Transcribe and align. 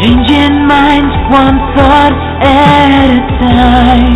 Changing 0.00 0.68
minds 0.68 1.12
one 1.28 1.58
thought 1.74 2.12
at 2.40 2.90
a 3.02 3.18
time. 3.40 4.14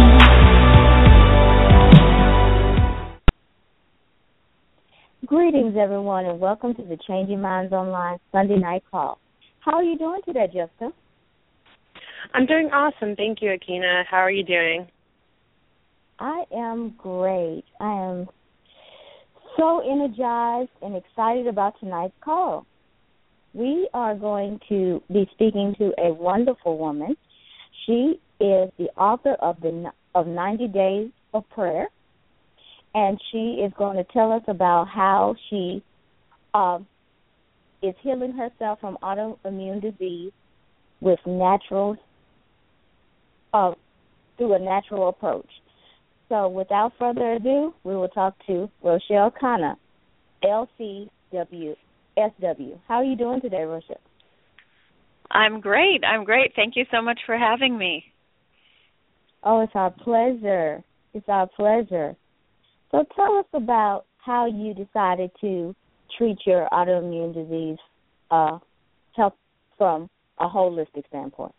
Greetings, 5.26 5.74
everyone, 5.76 6.26
and 6.26 6.38
welcome 6.38 6.72
to 6.76 6.82
the 6.82 6.96
Changing 7.08 7.40
Minds 7.40 7.72
Online 7.72 8.18
Sunday 8.30 8.58
night 8.58 8.84
call. 8.92 9.18
How 9.58 9.72
are 9.72 9.82
you 9.82 9.98
doing 9.98 10.20
today, 10.24 10.46
Jessica? 10.46 10.92
I'm 12.32 12.46
doing 12.46 12.70
awesome. 12.72 13.16
Thank 13.16 13.42
you, 13.42 13.48
Aikyna. 13.50 14.04
How 14.08 14.18
are 14.18 14.30
you 14.30 14.44
doing? 14.44 14.86
I 16.20 16.44
am 16.54 16.94
great. 16.96 17.64
I 17.80 17.92
am 17.92 18.28
so 19.56 19.80
energized 19.80 20.70
and 20.80 20.94
excited 20.94 21.48
about 21.48 21.74
tonight's 21.80 22.14
call. 22.20 22.66
We 23.54 23.88
are 23.92 24.14
going 24.14 24.60
to 24.68 25.02
be 25.12 25.28
speaking 25.32 25.74
to 25.78 25.92
a 25.98 26.12
wonderful 26.12 26.78
woman. 26.78 27.16
She 27.86 28.20
is 28.40 28.70
the 28.78 28.88
author 28.96 29.34
of 29.40 29.60
the 29.60 29.92
of 30.14 30.26
90 30.26 30.68
Days 30.68 31.10
of 31.34 31.48
Prayer, 31.50 31.88
and 32.94 33.20
she 33.30 33.62
is 33.64 33.72
going 33.76 33.96
to 33.96 34.04
tell 34.04 34.32
us 34.32 34.42
about 34.48 34.88
how 34.88 35.34
she 35.48 35.82
um, 36.54 36.86
is 37.82 37.94
healing 38.00 38.32
herself 38.32 38.80
from 38.80 38.98
autoimmune 39.02 39.82
disease 39.82 40.32
with 41.00 41.18
natural 41.26 41.96
uh, 43.52 43.72
through 44.38 44.54
a 44.54 44.58
natural 44.58 45.08
approach. 45.08 45.48
So, 46.28 46.48
without 46.48 46.92
further 46.98 47.32
ado, 47.32 47.74
we 47.84 47.94
will 47.94 48.08
talk 48.08 48.34
to 48.46 48.70
Ruschelle 48.82 49.32
Khanna, 49.38 49.76
LCW 50.42 51.76
SW. 52.16 52.78
How 52.88 52.96
are 52.96 53.04
you 53.04 53.16
doing 53.16 53.40
today, 53.40 53.58
Ruschelle? 53.58 53.96
I'm 55.30 55.60
great. 55.60 56.02
I'm 56.04 56.24
great. 56.24 56.52
Thank 56.54 56.76
you 56.76 56.84
so 56.90 57.00
much 57.00 57.20
for 57.24 57.38
having 57.38 57.76
me. 57.78 58.04
Oh, 59.42 59.60
it's 59.60 59.72
our 59.74 59.90
pleasure. 59.90 60.82
It's 61.14 61.28
our 61.28 61.46
pleasure. 61.46 62.14
So 62.90 63.04
tell 63.16 63.38
us 63.38 63.46
about 63.54 64.04
how 64.18 64.46
you 64.46 64.74
decided 64.74 65.30
to 65.40 65.74
treat 66.16 66.38
your 66.46 66.68
autoimmune 66.72 67.34
disease 67.34 67.78
uh, 68.30 68.58
health 69.16 69.34
from 69.78 70.08
a 70.38 70.46
holistic 70.46 71.06
standpoint. 71.08 71.54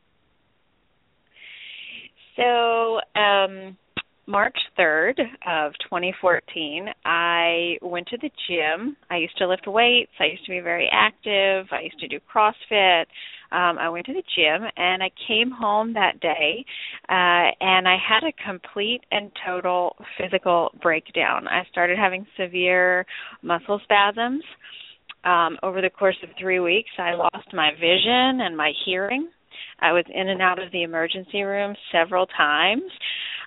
So, 2.35 2.99
um, 3.19 3.77
March 4.25 4.55
3rd 4.79 5.19
of 5.45 5.73
2014, 5.83 6.87
I 7.03 7.77
went 7.81 8.07
to 8.07 8.17
the 8.17 8.29
gym. 8.47 8.95
I 9.09 9.17
used 9.17 9.37
to 9.39 9.47
lift 9.47 9.67
weights. 9.67 10.11
I 10.17 10.25
used 10.25 10.45
to 10.45 10.51
be 10.51 10.61
very 10.61 10.89
active. 10.91 11.67
I 11.71 11.81
used 11.81 11.99
to 11.99 12.07
do 12.07 12.19
CrossFit. 12.33 13.05
Um, 13.51 13.77
I 13.77 13.89
went 13.89 14.05
to 14.05 14.13
the 14.13 14.23
gym 14.35 14.67
and 14.77 15.03
I 15.03 15.11
came 15.27 15.51
home 15.51 15.93
that 15.93 16.21
day 16.21 16.63
uh, 17.09 17.51
and 17.59 17.87
I 17.87 17.97
had 17.97 18.23
a 18.23 18.31
complete 18.47 19.01
and 19.11 19.29
total 19.45 19.95
physical 20.17 20.71
breakdown. 20.81 21.47
I 21.47 21.63
started 21.69 21.99
having 21.99 22.25
severe 22.39 23.05
muscle 23.41 23.81
spasms. 23.83 24.43
Um, 25.25 25.57
over 25.63 25.81
the 25.81 25.89
course 25.89 26.17
of 26.23 26.29
three 26.39 26.59
weeks, 26.61 26.89
I 26.97 27.13
lost 27.13 27.53
my 27.53 27.71
vision 27.73 28.41
and 28.41 28.55
my 28.55 28.71
hearing. 28.85 29.29
I 29.79 29.91
was 29.91 30.05
in 30.13 30.29
and 30.29 30.41
out 30.41 30.61
of 30.61 30.71
the 30.71 30.83
emergency 30.83 31.41
room 31.43 31.75
several 31.91 32.25
times. 32.25 32.83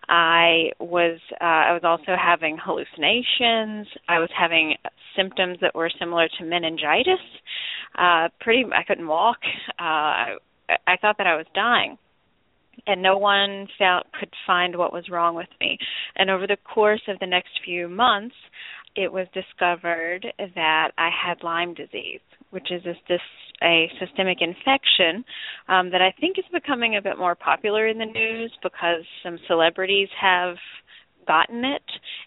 I 0.08 0.70
was 0.78 1.18
uh, 1.40 1.44
I 1.44 1.72
was 1.72 1.82
also 1.84 2.16
having 2.16 2.58
hallucinations. 2.62 3.88
I 4.08 4.18
was 4.18 4.30
having 4.38 4.74
symptoms 5.16 5.58
that 5.60 5.74
were 5.74 5.90
similar 5.98 6.28
to 6.38 6.44
meningitis. 6.44 7.20
Uh, 7.98 8.28
pretty, 8.40 8.64
I 8.72 8.84
couldn't 8.84 9.08
walk. 9.08 9.38
Uh, 9.80 9.82
I, 9.82 10.36
I 10.86 10.96
thought 11.00 11.18
that 11.18 11.26
I 11.26 11.36
was 11.36 11.46
dying 11.54 11.98
and 12.86 13.02
no 13.02 13.18
one 13.18 13.66
found, 13.78 14.04
could 14.18 14.30
find 14.46 14.76
what 14.76 14.92
was 14.92 15.08
wrong 15.10 15.34
with 15.34 15.48
me. 15.60 15.78
And 16.16 16.30
over 16.30 16.46
the 16.46 16.56
course 16.56 17.02
of 17.08 17.18
the 17.18 17.26
next 17.26 17.60
few 17.64 17.88
months, 17.88 18.34
it 18.94 19.12
was 19.12 19.26
discovered 19.34 20.26
that 20.54 20.90
I 20.96 21.10
had 21.10 21.42
Lyme 21.42 21.74
disease, 21.74 22.20
which 22.50 22.70
is 22.70 22.82
this, 22.84 22.96
this 23.08 23.20
a 23.62 23.90
systemic 23.98 24.38
infection 24.40 25.24
um, 25.68 25.90
that 25.90 26.02
I 26.02 26.14
think 26.20 26.38
is 26.38 26.44
becoming 26.52 26.96
a 26.96 27.02
bit 27.02 27.18
more 27.18 27.34
popular 27.34 27.86
in 27.88 27.98
the 27.98 28.04
news 28.04 28.52
because 28.62 29.02
some 29.22 29.38
celebrities 29.46 30.08
have 30.20 30.56
gotten 31.26 31.64
it 31.64 31.82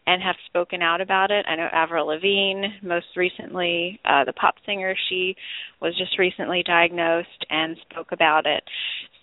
and 0.08 0.22
have 0.22 0.36
spoken 0.48 0.82
out 0.82 1.02
about 1.02 1.32
it. 1.32 1.46
I 1.48 1.56
know 1.56 1.68
Avril 1.72 2.08
Lavigne, 2.08 2.68
most 2.84 3.08
recently, 3.16 4.00
uh, 4.06 4.26
the 4.26 4.34
pop 4.34 4.56
singer, 4.66 4.96
she 5.10 5.36
was 5.82 5.98
just 5.98 6.20
recently 6.20 6.64
diagnosed 6.66 7.46
and 7.50 7.78
spoke 7.90 8.12
about 8.12 8.46
it. 8.46 8.64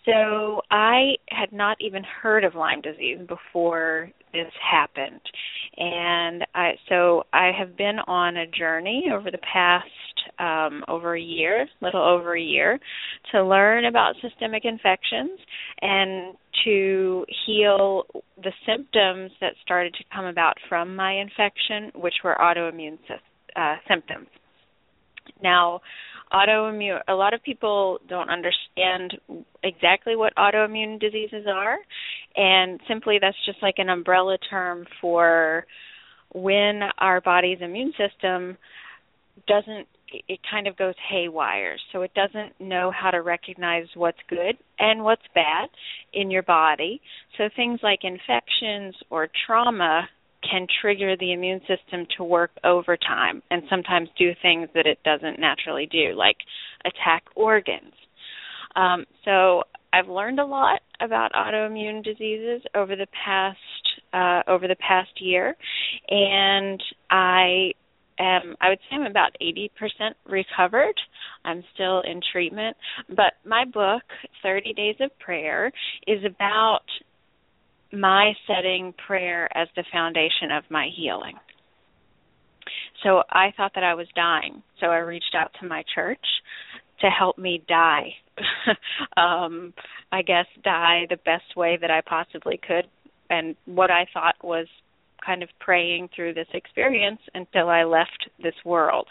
So 0.07 0.63
I 0.71 1.17
had 1.31 1.53
not 1.53 1.77
even 1.81 2.03
heard 2.05 2.45
of 2.45 2.55
Lyme 2.55 2.81
disease 2.81 3.19
before 3.27 4.11
this 4.33 4.53
happened. 4.71 5.21
And 5.77 6.47
I 6.55 6.73
so 6.89 7.25
I 7.33 7.51
have 7.59 7.77
been 7.77 7.99
on 8.07 8.37
a 8.37 8.47
journey 8.47 9.07
over 9.13 9.31
the 9.31 9.39
past 9.39 9.87
um, 10.39 10.85
over 10.89 11.17
a 11.17 11.21
year, 11.21 11.67
little 11.81 12.03
over 12.03 12.37
a 12.37 12.41
year, 12.41 12.79
to 13.33 13.45
learn 13.45 13.87
about 13.87 14.15
systemic 14.23 14.65
infections 14.65 15.39
and 15.83 16.37
to 16.65 17.25
heal 17.47 18.05
the 18.43 18.53
symptoms 18.67 19.31
that 19.41 19.55
started 19.63 19.93
to 19.95 20.05
come 20.15 20.27
about 20.27 20.55
from 20.69 20.95
my 20.95 21.21
infection, 21.21 21.91
which 22.01 22.15
were 22.25 22.37
autoimmune 22.41 22.99
uh, 23.57 23.77
symptoms. 23.89 24.29
Now, 25.43 25.81
autoimmune 26.33 27.01
a 27.09 27.15
lot 27.15 27.35
of 27.35 27.43
people 27.43 27.99
don't 28.09 28.31
understand 28.31 29.15
exactly 29.63 30.17
what 30.17 30.35
autoimmune 30.37 30.99
diseases 30.99 31.47
are 31.49 31.79
and 32.37 32.81
simply 32.89 33.19
that's 33.21 33.37
just 33.47 33.59
like 33.63 33.77
an 33.79 33.89
umbrella 33.89 34.37
term 34.51 34.87
for 35.01 35.67
when 36.33 36.81
our 36.99 37.21
body's 37.21 37.59
immune 37.61 37.93
system 37.97 38.57
doesn't 39.47 39.87
it 40.29 40.41
kind 40.51 40.67
of 40.67 40.77
goes 40.77 40.95
haywire. 41.11 41.77
So 41.93 42.03
it 42.03 42.13
doesn't 42.15 42.61
know 42.61 42.91
how 42.91 43.11
to 43.11 43.23
recognize 43.23 43.87
what's 43.95 44.19
good 44.29 44.57
and 44.79 45.03
what's 45.03 45.23
bad 45.35 45.69
in 46.13 46.31
your 46.31 46.43
body. 46.43 47.01
So 47.37 47.49
things 47.55 47.81
like 47.83 48.01
infections 48.03 48.95
or 49.11 49.29
trauma 49.47 50.09
can 50.51 50.67
trigger 50.81 51.17
the 51.17 51.33
immune 51.33 51.61
system 51.61 52.07
to 52.17 52.25
work 52.25 52.51
overtime 52.65 53.43
and 53.51 53.63
sometimes 53.69 54.09
do 54.19 54.33
things 54.43 54.69
that 54.75 54.87
it 54.87 54.99
doesn't 55.05 55.39
naturally 55.39 55.87
do, 55.87 56.15
like 56.17 56.37
attack 56.85 57.25
organs. 57.35 57.93
Um, 58.75 59.05
so 59.25 59.63
I've 59.93 60.09
learned 60.09 60.41
a 60.41 60.45
lot 60.45 60.81
about 61.01 61.33
autoimmune 61.33 62.05
diseases 62.05 62.63
over 62.75 62.97
the 62.97 63.07
past 63.25 63.59
uh, 64.13 64.43
over 64.51 64.69
the 64.69 64.77
past 64.77 65.11
year, 65.21 65.57
and 66.09 66.83
I 67.11 67.73
um, 68.19 68.57
I 68.61 68.71
would 68.71 68.79
say 68.89 68.97
I'm 68.97 69.07
about 69.07 69.37
80% 69.43 69.69
recovered. 70.27 70.95
I'm 71.45 71.63
still 71.75 72.01
in 72.01 72.21
treatment. 72.33 72.77
But 73.09 73.35
my 73.45 73.65
book, 73.65 74.03
30 74.43 74.73
Days 74.73 74.97
of 75.01 75.11
Prayer, 75.19 75.71
is 76.07 76.25
about 76.25 76.85
my 77.97 78.33
setting 78.47 78.95
prayer 79.07 79.49
as 79.57 79.69
the 79.77 79.85
foundation 79.93 80.51
of 80.57 80.65
my 80.71 80.89
healing. 80.95 81.35
So 83.03 83.23
I 83.31 83.53
thought 83.57 83.73
that 83.75 83.85
I 83.85 83.95
was 83.95 84.07
dying. 84.15 84.63
So 84.81 84.87
I 84.87 84.99
reached 84.99 85.35
out 85.35 85.51
to 85.61 85.69
my 85.69 85.85
church 85.95 86.25
to 87.01 87.09
help 87.09 87.39
me 87.39 87.63
die. 87.69 88.15
um, 89.17 89.73
I 90.13 90.23
guess 90.23 90.47
die 90.63 91.07
the 91.09 91.17
best 91.17 91.57
way 91.57 91.79
that 91.81 91.91
I 91.91 92.01
possibly 92.01 92.59
could 92.67 92.87
and 93.31 93.57
what 93.67 93.91
I 93.91 94.07
thought 94.13 94.37
was 94.43 94.67
kind 95.25 95.43
of 95.43 95.49
praying 95.61 96.09
through 96.15 96.35
this 96.35 96.47
experience 96.55 97.21
until 97.35 97.69
I 97.69 97.85
left 97.85 98.29
this 98.43 98.55
world. 98.65 99.09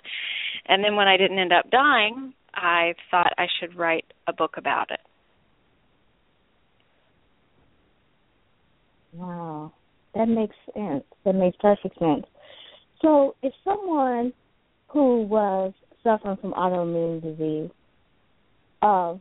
And 0.68 0.84
then 0.84 0.96
when 0.96 1.08
I 1.08 1.18
didn't 1.18 1.40
end 1.40 1.52
up 1.52 1.70
dying, 1.70 2.34
I 2.54 2.94
thought 3.12 3.34
I 3.38 3.48
should 3.60 3.76
write 3.76 4.06
a 4.28 4.34
book 4.34 4.56
about 4.58 4.92
it. 4.92 5.00
Wow. 9.16 9.72
That 10.14 10.28
makes 10.28 10.56
sense. 10.74 11.04
That 11.24 11.36
makes 11.36 11.58
perfect 11.58 11.98
sense. 12.00 12.26
So, 13.02 13.36
if 13.42 13.54
someone 13.64 14.34
who 14.88 15.24
was 15.24 15.74
suffering 16.04 16.38
from 16.40 16.54
autoimmune 16.54 17.22
disease 17.22 17.70
uh, 18.82 19.16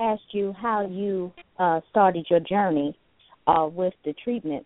asked 0.00 0.32
you 0.32 0.54
how 0.60 0.86
you 0.86 1.32
uh, 1.58 1.80
started 1.90 2.26
your 2.30 2.40
journey 2.40 2.96
uh, 3.46 3.68
with 3.70 3.94
the 4.04 4.14
treatment, 4.24 4.64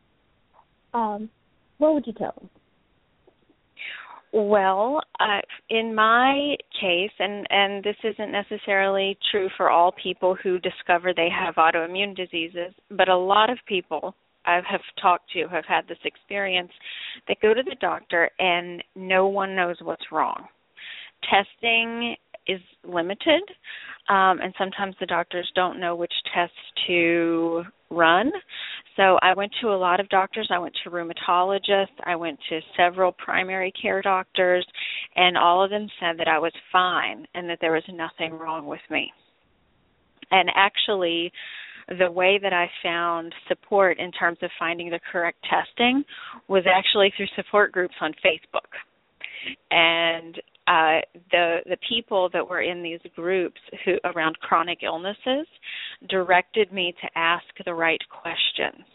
um, 0.92 1.30
what 1.78 1.94
would 1.94 2.06
you 2.06 2.12
tell 2.12 2.34
them? 2.38 2.50
Well, 4.34 5.00
uh, 5.20 5.40
in 5.68 5.94
my 5.94 6.56
case, 6.80 7.10
and 7.18 7.46
and 7.50 7.84
this 7.84 7.96
isn't 8.02 8.32
necessarily 8.32 9.18
true 9.30 9.48
for 9.58 9.68
all 9.68 9.92
people 10.02 10.36
who 10.42 10.58
discover 10.58 11.12
they 11.14 11.28
have 11.30 11.56
autoimmune 11.56 12.16
diseases, 12.16 12.72
but 12.90 13.10
a 13.10 13.16
lot 13.16 13.50
of 13.50 13.58
people 13.66 14.14
I 14.44 14.60
have 14.68 14.80
talked 15.00 15.30
to 15.32 15.48
have 15.48 15.64
had 15.66 15.86
this 15.88 15.98
experience. 16.04 16.72
They 17.28 17.36
go 17.40 17.54
to 17.54 17.62
the 17.62 17.76
doctor 17.80 18.30
and 18.38 18.82
no 18.94 19.26
one 19.28 19.54
knows 19.54 19.76
what's 19.82 20.10
wrong. 20.12 20.46
Testing 21.30 22.16
is 22.46 22.60
limited. 22.84 23.42
um, 24.08 24.40
and 24.40 24.52
sometimes 24.58 24.96
the 24.98 25.06
doctors 25.06 25.50
don't 25.54 25.78
know 25.78 25.94
which 25.94 26.12
tests 26.34 26.56
to 26.88 27.62
run. 27.90 28.32
So 28.96 29.18
I 29.22 29.34
went 29.34 29.52
to 29.60 29.68
a 29.68 29.78
lot 29.78 30.00
of 30.00 30.08
doctors. 30.08 30.48
I 30.50 30.58
went 30.58 30.74
to 30.82 30.90
rheumatologists. 30.90 31.86
I 32.04 32.16
went 32.16 32.38
to 32.48 32.60
several 32.76 33.12
primary 33.12 33.72
care 33.80 34.02
doctors, 34.02 34.66
and 35.14 35.38
all 35.38 35.62
of 35.62 35.70
them 35.70 35.88
said 36.00 36.18
that 36.18 36.28
I 36.28 36.38
was 36.38 36.52
fine 36.72 37.26
and 37.34 37.48
that 37.48 37.58
there 37.60 37.72
was 37.72 37.84
nothing 37.92 38.38
wrong 38.38 38.66
with 38.66 38.80
me. 38.90 39.12
And 40.30 40.50
actually, 40.54 41.30
the 41.98 42.10
way 42.10 42.38
that 42.42 42.52
I 42.52 42.68
found 42.82 43.34
support 43.48 43.98
in 43.98 44.10
terms 44.12 44.38
of 44.42 44.50
finding 44.58 44.90
the 44.90 45.00
correct 45.10 45.38
testing 45.48 46.04
was 46.48 46.64
actually 46.66 47.12
through 47.16 47.26
support 47.36 47.72
groups 47.72 47.94
on 48.00 48.12
Facebook. 48.24 48.70
And 49.70 50.36
uh, 50.68 51.00
the 51.32 51.58
the 51.66 51.76
people 51.88 52.30
that 52.32 52.48
were 52.48 52.62
in 52.62 52.82
these 52.82 53.00
groups 53.16 53.60
who 53.84 53.96
around 54.04 54.38
chronic 54.38 54.78
illnesses 54.84 55.46
directed 56.08 56.72
me 56.72 56.94
to 57.02 57.08
ask 57.18 57.44
the 57.64 57.74
right 57.74 58.00
questions. 58.22 58.86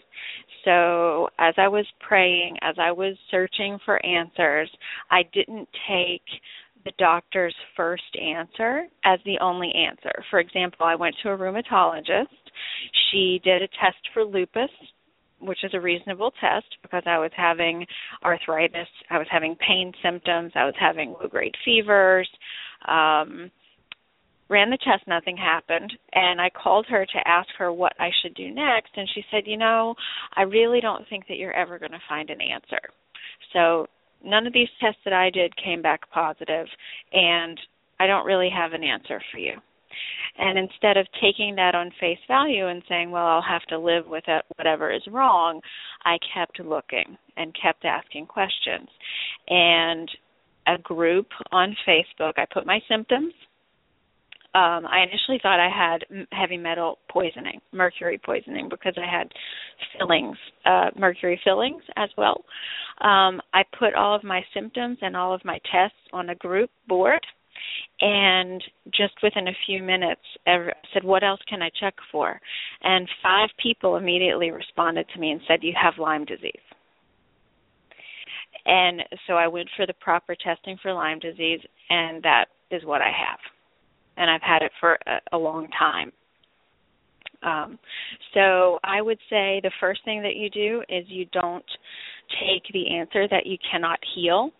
So 0.63 1.29
as 1.39 1.53
I 1.57 1.67
was 1.67 1.85
praying, 1.99 2.57
as 2.61 2.75
I 2.79 2.91
was 2.91 3.15
searching 3.31 3.79
for 3.85 4.03
answers, 4.05 4.69
I 5.11 5.23
didn't 5.33 5.67
take 5.89 6.23
the 6.85 6.91
doctor's 6.97 7.55
first 7.75 8.15
answer 8.21 8.85
as 9.03 9.19
the 9.25 9.37
only 9.41 9.71
answer. 9.73 10.11
For 10.29 10.39
example, 10.39 10.85
I 10.85 10.95
went 10.95 11.15
to 11.23 11.31
a 11.31 11.37
rheumatologist. 11.37 12.27
She 13.11 13.39
did 13.43 13.61
a 13.61 13.67
test 13.67 13.97
for 14.13 14.23
lupus, 14.23 14.69
which 15.39 15.63
is 15.63 15.71
a 15.73 15.79
reasonable 15.79 16.31
test 16.41 16.65
because 16.81 17.03
I 17.05 17.19
was 17.19 17.31
having 17.35 17.85
arthritis, 18.23 18.87
I 19.09 19.17
was 19.17 19.27
having 19.29 19.55
pain 19.55 19.93
symptoms, 20.01 20.51
I 20.55 20.65
was 20.65 20.75
having 20.79 21.11
low 21.11 21.27
grade 21.27 21.55
fevers. 21.63 22.29
Um, 22.87 23.51
ran 24.49 24.69
the 24.69 24.77
test, 24.77 25.07
nothing 25.07 25.35
happened, 25.35 25.91
and 26.13 26.39
I 26.39 26.49
called 26.49 26.85
her 26.87 27.05
to 27.05 27.27
ask 27.27 27.49
her 27.57 27.71
what 27.73 27.93
I 27.99 28.09
should 28.21 28.33
do 28.33 28.49
next, 28.49 28.91
and 28.95 29.07
she 29.13 29.25
said, 29.29 29.45
"You 29.45 29.57
know, 29.57 29.95
I 30.33 30.43
really 30.43 30.79
don't 30.79 31.07
think 31.07 31.27
that 31.27 31.37
you're 31.37 31.53
ever 31.53 31.77
going 31.77 31.91
to 31.91 32.01
find 32.07 32.29
an 32.29 32.41
answer." 32.41 32.79
So 33.53 33.87
none 34.23 34.47
of 34.47 34.53
these 34.53 34.69
tests 34.79 35.01
that 35.03 35.13
I 35.13 35.29
did 35.29 35.55
came 35.57 35.81
back 35.81 36.09
positive, 36.09 36.67
and 37.11 37.59
I 37.99 38.07
don't 38.07 38.25
really 38.25 38.49
have 38.49 38.73
an 38.73 38.83
answer 38.83 39.21
for 39.31 39.37
you. 39.37 39.61
And 40.37 40.57
instead 40.57 40.97
of 40.97 41.07
taking 41.21 41.55
that 41.55 41.75
on 41.75 41.91
face 41.99 42.19
value 42.27 42.67
and 42.67 42.83
saying, 42.87 43.11
well, 43.11 43.25
I'll 43.25 43.41
have 43.41 43.63
to 43.69 43.79
live 43.79 44.05
with 44.07 44.23
it, 44.27 44.45
whatever 44.57 44.91
is 44.91 45.01
wrong, 45.11 45.61
I 46.05 46.17
kept 46.33 46.59
looking 46.59 47.17
and 47.35 47.55
kept 47.61 47.85
asking 47.85 48.27
questions. 48.27 48.87
And 49.47 50.09
a 50.67 50.77
group 50.81 51.27
on 51.51 51.75
Facebook, 51.87 52.33
I 52.37 52.45
put 52.53 52.65
my 52.65 52.79
symptoms. 52.89 53.33
Um, 54.53 54.87
I 54.87 55.03
initially 55.03 55.39
thought 55.41 55.59
I 55.59 55.69
had 55.69 56.25
heavy 56.31 56.57
metal 56.57 56.97
poisoning, 57.11 57.59
mercury 57.71 58.19
poisoning, 58.23 58.69
because 58.69 58.93
I 58.97 59.05
had 59.05 59.31
fillings, 59.97 60.37
uh, 60.65 60.89
mercury 60.97 61.39
fillings 61.43 61.83
as 61.95 62.09
well. 62.17 62.43
Um, 63.01 63.39
I 63.53 63.63
put 63.77 63.93
all 63.93 64.15
of 64.15 64.23
my 64.23 64.41
symptoms 64.53 64.97
and 65.01 65.15
all 65.15 65.33
of 65.33 65.45
my 65.45 65.59
tests 65.71 65.97
on 66.11 66.29
a 66.29 66.35
group 66.35 66.71
board 66.87 67.21
and 67.99 68.63
just 68.93 69.13
within 69.23 69.47
a 69.47 69.57
few 69.65 69.81
minutes 69.81 70.21
said 70.45 71.03
what 71.03 71.23
else 71.23 71.39
can 71.47 71.61
i 71.61 71.69
check 71.79 71.95
for? 72.11 72.39
And 72.83 73.07
five 73.23 73.49
people 73.61 73.95
immediately 73.95 74.51
responded 74.51 75.07
to 75.13 75.19
me 75.19 75.31
and 75.31 75.41
said 75.47 75.59
you 75.61 75.73
have 75.81 75.95
lyme 75.97 76.25
disease. 76.25 76.53
And 78.65 79.01
so 79.25 79.33
i 79.33 79.47
went 79.47 79.69
for 79.75 79.85
the 79.85 79.93
proper 79.93 80.35
testing 80.35 80.77
for 80.81 80.93
lyme 80.93 81.19
disease 81.19 81.61
and 81.89 82.21
that 82.23 82.45
is 82.71 82.83
what 82.85 83.01
i 83.01 83.11
have. 83.11 83.39
And 84.17 84.29
i've 84.29 84.41
had 84.41 84.61
it 84.61 84.71
for 84.79 84.97
a, 85.07 85.35
a 85.35 85.37
long 85.37 85.67
time. 85.77 86.11
Um, 87.43 87.79
so 88.33 88.79
i 88.83 89.01
would 89.01 89.19
say 89.29 89.59
the 89.63 89.71
first 89.79 90.01
thing 90.05 90.21
that 90.21 90.35
you 90.35 90.49
do 90.49 90.83
is 90.89 91.05
you 91.07 91.25
don't 91.31 91.65
take 92.41 92.63
the 92.73 92.95
answer 92.95 93.27
that 93.27 93.45
you 93.45 93.57
cannot 93.71 93.99
heal 94.15 94.51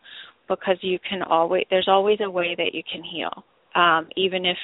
because 0.48 0.78
you 0.82 1.00
can 1.08 1.22
always 1.24 1.66
there's 1.70 1.88
always 1.88 2.20
a 2.22 2.30
way 2.30 2.56
that 2.58 2.74
you 2.74 2.84
can 2.92 3.04
heal. 3.04 3.44
Um, 3.76 4.08
even 4.16 4.46
if 4.46 4.58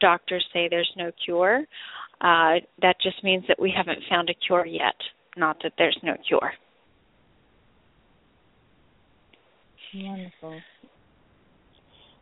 doctors 0.00 0.44
say 0.52 0.68
there's 0.68 0.90
no 0.96 1.10
cure 1.24 1.64
uh, 2.22 2.54
that 2.80 2.96
just 3.02 3.22
means 3.22 3.44
that 3.48 3.60
we 3.60 3.72
haven't 3.74 3.98
found 4.08 4.30
a 4.30 4.34
cure 4.46 4.64
yet 4.64 4.94
not 5.36 5.56
that 5.62 5.72
there's 5.78 5.98
no 6.02 6.16
cure. 6.26 6.52
Wonderful. 9.94 10.60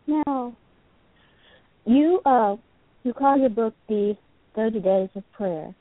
Now 0.06 0.56
you 1.84 2.20
uh 2.24 2.56
you 3.04 3.12
call 3.12 3.38
your 3.38 3.50
book 3.50 3.74
the 3.88 4.16
30 4.54 4.80
days 4.80 5.08
of 5.14 5.22
prayer 5.32 5.74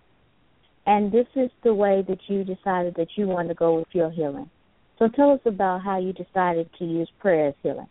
and 0.85 1.11
this 1.11 1.27
is 1.35 1.49
the 1.63 1.73
way 1.73 2.03
that 2.07 2.19
you 2.27 2.43
decided 2.43 2.95
that 2.95 3.07
you 3.15 3.27
want 3.27 3.47
to 3.49 3.53
go 3.53 3.75
with 3.79 3.87
your 3.93 4.11
healing 4.11 4.49
so 4.99 5.07
tell 5.09 5.31
us 5.31 5.39
about 5.45 5.83
how 5.83 5.99
you 5.99 6.13
decided 6.13 6.69
to 6.79 6.85
use 6.85 7.09
prayer 7.19 7.49
as 7.49 7.53
healing. 7.61 7.87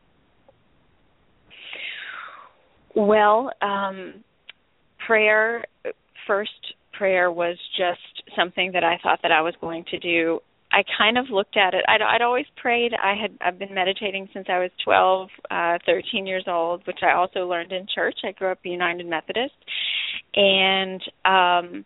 Well, 2.94 3.52
um, 3.60 4.24
prayer 5.06 5.64
first 6.26 6.50
prayer 6.92 7.30
was 7.30 7.56
just 7.76 8.00
something 8.36 8.72
that 8.72 8.82
I 8.82 8.98
thought 9.02 9.20
that 9.22 9.32
I 9.32 9.42
was 9.42 9.54
going 9.60 9.84
to 9.90 9.98
do. 9.98 10.40
I 10.72 10.82
kind 10.98 11.16
of 11.16 11.26
looked 11.30 11.56
at 11.56 11.74
it. 11.74 11.84
I'd, 11.86 12.02
I'd 12.02 12.22
always 12.22 12.46
prayed. 12.56 12.92
I 12.94 13.14
had 13.14 13.38
I've 13.40 13.58
been 13.58 13.74
meditating 13.74 14.28
since 14.32 14.46
I 14.48 14.58
was 14.58 14.70
12, 14.84 15.28
uh 15.50 15.78
13 15.86 16.26
years 16.26 16.44
old, 16.48 16.86
which 16.86 17.00
I 17.02 17.12
also 17.12 17.46
learned 17.46 17.72
in 17.72 17.86
church. 17.94 18.16
I 18.24 18.32
grew 18.32 18.50
up 18.50 18.58
United 18.64 19.06
Methodist. 19.06 19.54
And 20.34 21.02
um 21.24 21.84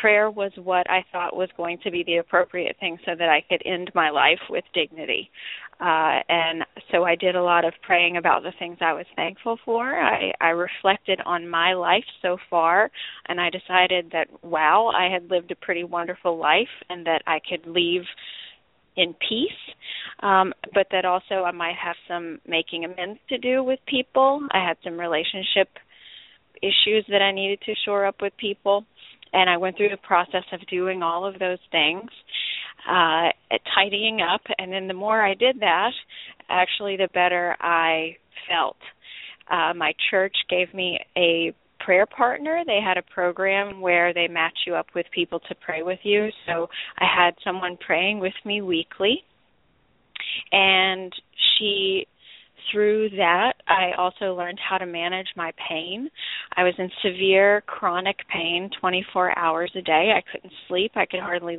prayer 0.00 0.30
was 0.30 0.52
what 0.56 0.88
I 0.90 1.04
thought 1.12 1.36
was 1.36 1.48
going 1.56 1.78
to 1.84 1.90
be 1.90 2.02
the 2.04 2.16
appropriate 2.16 2.76
thing 2.80 2.98
so 3.04 3.12
that 3.18 3.28
I 3.28 3.44
could 3.48 3.62
end 3.64 3.90
my 3.94 4.10
life 4.10 4.40
with 4.50 4.64
dignity. 4.74 5.30
Uh, 5.80 6.20
and 6.28 6.64
so 6.90 7.04
I 7.04 7.16
did 7.16 7.34
a 7.34 7.42
lot 7.42 7.64
of 7.64 7.72
praying 7.82 8.16
about 8.16 8.42
the 8.42 8.52
things 8.58 8.78
I 8.80 8.92
was 8.92 9.06
thankful 9.16 9.58
for. 9.64 10.00
I, 10.00 10.32
I 10.40 10.48
reflected 10.50 11.20
on 11.26 11.48
my 11.48 11.74
life 11.74 12.04
so 12.20 12.36
far, 12.48 12.90
and 13.26 13.40
I 13.40 13.50
decided 13.50 14.10
that, 14.12 14.28
wow, 14.42 14.92
I 14.94 15.12
had 15.12 15.30
lived 15.30 15.50
a 15.50 15.56
pretty 15.56 15.84
wonderful 15.84 16.38
life 16.38 16.68
and 16.88 17.06
that 17.06 17.22
I 17.26 17.40
could 17.48 17.66
leave 17.66 18.02
in 18.96 19.14
peace, 19.26 19.74
um, 20.20 20.52
but 20.74 20.86
that 20.92 21.04
also 21.04 21.44
I 21.44 21.50
might 21.50 21.76
have 21.82 21.96
some 22.06 22.40
making 22.46 22.84
amends 22.84 23.18
to 23.30 23.38
do 23.38 23.64
with 23.64 23.78
people. 23.86 24.46
I 24.52 24.64
had 24.66 24.76
some 24.84 25.00
relationship 25.00 25.68
issues 26.62 27.04
that 27.08 27.22
I 27.22 27.32
needed 27.32 27.60
to 27.66 27.72
shore 27.84 28.06
up 28.06 28.16
with 28.20 28.32
people 28.36 28.84
and 29.32 29.48
I 29.48 29.56
went 29.56 29.76
through 29.76 29.90
the 29.90 29.96
process 29.96 30.44
of 30.52 30.60
doing 30.66 31.02
all 31.02 31.24
of 31.24 31.38
those 31.38 31.58
things, 31.70 32.10
uh, 32.88 33.28
tidying 33.74 34.20
up, 34.20 34.42
and 34.58 34.72
then 34.72 34.88
the 34.88 34.94
more 34.94 35.24
I 35.24 35.34
did 35.34 35.60
that, 35.60 35.92
actually, 36.48 36.96
the 36.96 37.08
better 37.14 37.56
I 37.60 38.16
felt. 38.48 38.76
Uh, 39.50 39.74
my 39.74 39.92
church 40.10 40.36
gave 40.48 40.72
me 40.74 40.98
a 41.16 41.54
prayer 41.84 42.06
partner. 42.06 42.62
They 42.66 42.80
had 42.84 42.96
a 42.96 43.02
program 43.02 43.80
where 43.80 44.14
they 44.14 44.28
match 44.28 44.56
you 44.66 44.74
up 44.74 44.86
with 44.94 45.06
people 45.12 45.40
to 45.48 45.54
pray 45.54 45.82
with 45.82 45.98
you. 46.02 46.28
So 46.46 46.68
I 46.98 47.04
had 47.04 47.34
someone 47.44 47.76
praying 47.84 48.20
with 48.20 48.34
me 48.44 48.62
weekly. 48.62 49.24
And 50.52 51.12
she 51.58 52.06
through 52.70 53.10
that, 53.10 53.54
I 53.68 53.92
also 53.98 54.34
learned 54.34 54.58
how 54.58 54.78
to 54.78 54.86
manage 54.86 55.28
my 55.36 55.52
pain. 55.68 56.10
I 56.56 56.62
was 56.62 56.74
in 56.78 56.90
severe 57.04 57.62
chronic 57.66 58.16
pain 58.32 58.70
24 58.80 59.38
hours 59.38 59.72
a 59.76 59.82
day. 59.82 60.12
I 60.16 60.22
couldn't 60.30 60.52
sleep. 60.68 60.92
I 60.94 61.06
could 61.06 61.20
hardly 61.20 61.58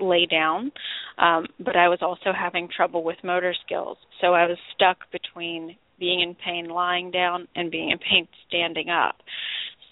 lay 0.00 0.26
down. 0.26 0.72
Um, 1.18 1.46
but 1.58 1.76
I 1.76 1.88
was 1.88 1.98
also 2.02 2.32
having 2.36 2.68
trouble 2.74 3.04
with 3.04 3.16
motor 3.22 3.54
skills. 3.64 3.98
So 4.20 4.28
I 4.28 4.46
was 4.46 4.58
stuck 4.74 4.98
between 5.12 5.76
being 5.98 6.20
in 6.20 6.34
pain 6.44 6.68
lying 6.68 7.10
down 7.10 7.48
and 7.54 7.70
being 7.70 7.90
in 7.90 7.98
pain 7.98 8.26
standing 8.48 8.90
up. 8.90 9.16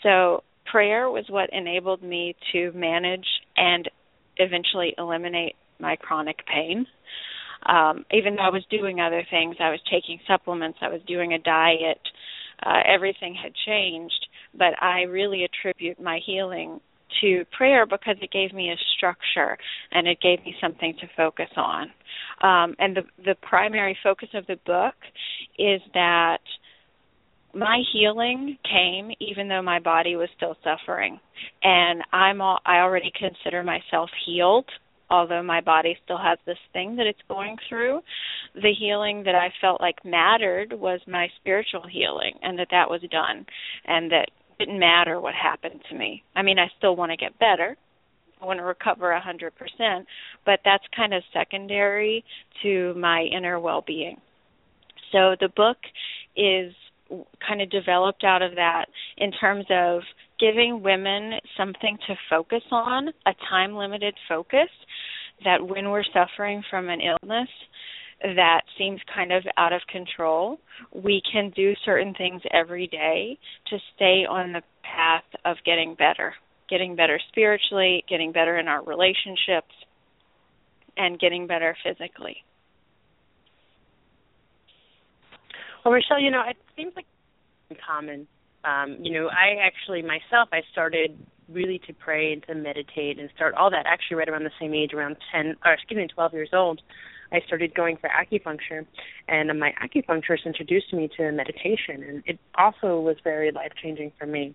So 0.02 0.42
prayer 0.70 1.10
was 1.10 1.24
what 1.28 1.50
enabled 1.52 2.02
me 2.02 2.34
to 2.52 2.72
manage 2.72 3.26
and 3.56 3.88
eventually 4.36 4.94
eliminate 4.98 5.54
my 5.78 5.96
chronic 5.96 6.38
pain 6.46 6.86
um, 7.66 8.04
even 8.12 8.36
though 8.36 8.42
I 8.42 8.50
was 8.50 8.64
doing 8.70 9.00
other 9.00 9.24
things, 9.30 9.56
I 9.60 9.70
was 9.70 9.80
taking 9.90 10.18
supplements, 10.26 10.78
I 10.80 10.88
was 10.88 11.00
doing 11.06 11.32
a 11.32 11.38
diet, 11.38 12.00
uh, 12.64 12.80
everything 12.86 13.34
had 13.34 13.52
changed. 13.66 14.26
But 14.56 14.80
I 14.82 15.02
really 15.02 15.44
attribute 15.44 16.00
my 16.00 16.20
healing 16.24 16.80
to 17.20 17.44
prayer 17.56 17.86
because 17.86 18.16
it 18.20 18.30
gave 18.30 18.52
me 18.52 18.70
a 18.70 18.76
structure 18.96 19.56
and 19.92 20.06
it 20.06 20.18
gave 20.20 20.44
me 20.44 20.54
something 20.60 20.94
to 21.00 21.06
focus 21.16 21.48
on. 21.56 21.84
Um, 22.42 22.74
and 22.78 22.96
the 22.96 23.02
the 23.24 23.34
primary 23.42 23.96
focus 24.02 24.28
of 24.34 24.46
the 24.46 24.56
book 24.66 24.94
is 25.58 25.80
that 25.94 26.40
my 27.54 27.82
healing 27.92 28.56
came 28.64 29.10
even 29.20 29.48
though 29.48 29.62
my 29.62 29.78
body 29.78 30.16
was 30.16 30.28
still 30.36 30.56
suffering 30.64 31.20
and 31.62 32.02
i'm 32.12 32.40
all, 32.40 32.58
i 32.64 32.78
already 32.78 33.12
consider 33.18 33.62
myself 33.62 34.08
healed 34.24 34.64
although 35.12 35.42
my 35.42 35.60
body 35.60 35.96
still 36.04 36.18
has 36.18 36.38
this 36.46 36.58
thing 36.72 36.96
that 36.96 37.06
it's 37.06 37.20
going 37.28 37.56
through 37.68 38.00
the 38.54 38.72
healing 38.76 39.22
that 39.24 39.34
i 39.34 39.48
felt 39.60 39.80
like 39.80 40.04
mattered 40.04 40.72
was 40.72 41.00
my 41.06 41.28
spiritual 41.40 41.84
healing 41.88 42.32
and 42.42 42.58
that 42.58 42.68
that 42.70 42.90
was 42.90 43.00
done 43.10 43.46
and 43.86 44.10
that 44.10 44.26
didn't 44.58 44.78
matter 44.78 45.20
what 45.20 45.34
happened 45.34 45.80
to 45.90 45.96
me. 45.96 46.22
I 46.36 46.42
mean, 46.42 46.58
I 46.58 46.66
still 46.78 46.96
want 46.96 47.10
to 47.10 47.16
get 47.16 47.38
better. 47.38 47.76
I 48.40 48.44
want 48.44 48.58
to 48.58 48.64
recover 48.64 49.12
a 49.12 49.20
100%, 49.20 49.50
but 50.44 50.60
that's 50.64 50.84
kind 50.96 51.14
of 51.14 51.22
secondary 51.32 52.24
to 52.62 52.94
my 52.94 53.22
inner 53.22 53.60
well-being. 53.60 54.16
So 55.12 55.36
the 55.40 55.48
book 55.54 55.76
is 56.36 56.72
kind 57.46 57.60
of 57.60 57.70
developed 57.70 58.24
out 58.24 58.42
of 58.42 58.54
that 58.54 58.86
in 59.18 59.30
terms 59.32 59.66
of 59.70 60.00
giving 60.40 60.82
women 60.82 61.34
something 61.56 61.98
to 62.06 62.14
focus 62.28 62.62
on, 62.70 63.08
a 63.26 63.32
time 63.48 63.74
limited 63.76 64.14
focus 64.28 64.68
that 65.44 65.66
when 65.66 65.90
we're 65.90 66.04
suffering 66.12 66.62
from 66.70 66.88
an 66.88 67.00
illness 67.00 67.48
that 68.22 68.62
seems 68.78 69.00
kind 69.12 69.32
of 69.32 69.42
out 69.56 69.72
of 69.72 69.80
control, 69.90 70.58
we 70.94 71.20
can 71.30 71.50
do 71.56 71.74
certain 71.84 72.14
things 72.14 72.40
every 72.52 72.86
day 72.86 73.38
to 73.68 73.78
stay 73.96 74.24
on 74.28 74.52
the 74.52 74.62
path 74.82 75.24
of 75.44 75.56
getting 75.64 75.94
better, 75.94 76.34
getting 76.70 76.94
better 76.94 77.20
spiritually, 77.28 78.04
getting 78.08 78.30
better 78.30 78.58
in 78.58 78.68
our 78.68 78.84
relationships, 78.84 79.74
and 80.96 81.18
getting 81.18 81.46
better 81.46 81.76
physically. 81.82 82.36
Well, 85.84 85.92
Ruschelle, 85.92 86.22
you 86.22 86.30
know, 86.30 86.42
it 86.48 86.56
seems 86.76 86.92
like 86.94 87.06
common. 87.84 88.26
Um, 88.64 88.98
you 89.02 89.12
know, 89.12 89.28
I 89.28 89.66
actually 89.66 90.02
myself 90.02 90.48
I 90.52 90.60
started 90.70 91.18
really 91.52 91.80
to 91.86 91.92
pray 91.92 92.32
and 92.32 92.42
to 92.44 92.54
meditate 92.54 93.18
and 93.18 93.30
start 93.34 93.54
all 93.54 93.70
that 93.70 93.86
actually 93.86 94.16
right 94.16 94.28
around 94.28 94.44
the 94.44 94.50
same 94.60 94.74
age, 94.74 94.92
around 94.94 95.16
ten 95.30 95.56
or 95.64 95.72
excuse 95.72 95.98
me, 95.98 96.06
twelve 96.08 96.32
years 96.32 96.50
old. 96.52 96.80
I 97.32 97.40
started 97.46 97.74
going 97.74 97.96
for 97.96 98.10
acupuncture, 98.10 98.84
and 99.26 99.58
my 99.58 99.72
acupuncturist 99.82 100.44
introduced 100.44 100.92
me 100.92 101.08
to 101.16 101.32
meditation, 101.32 102.02
and 102.02 102.22
it 102.26 102.38
also 102.58 103.00
was 103.00 103.16
very 103.24 103.50
life 103.50 103.72
changing 103.82 104.12
for 104.18 104.26
me. 104.26 104.54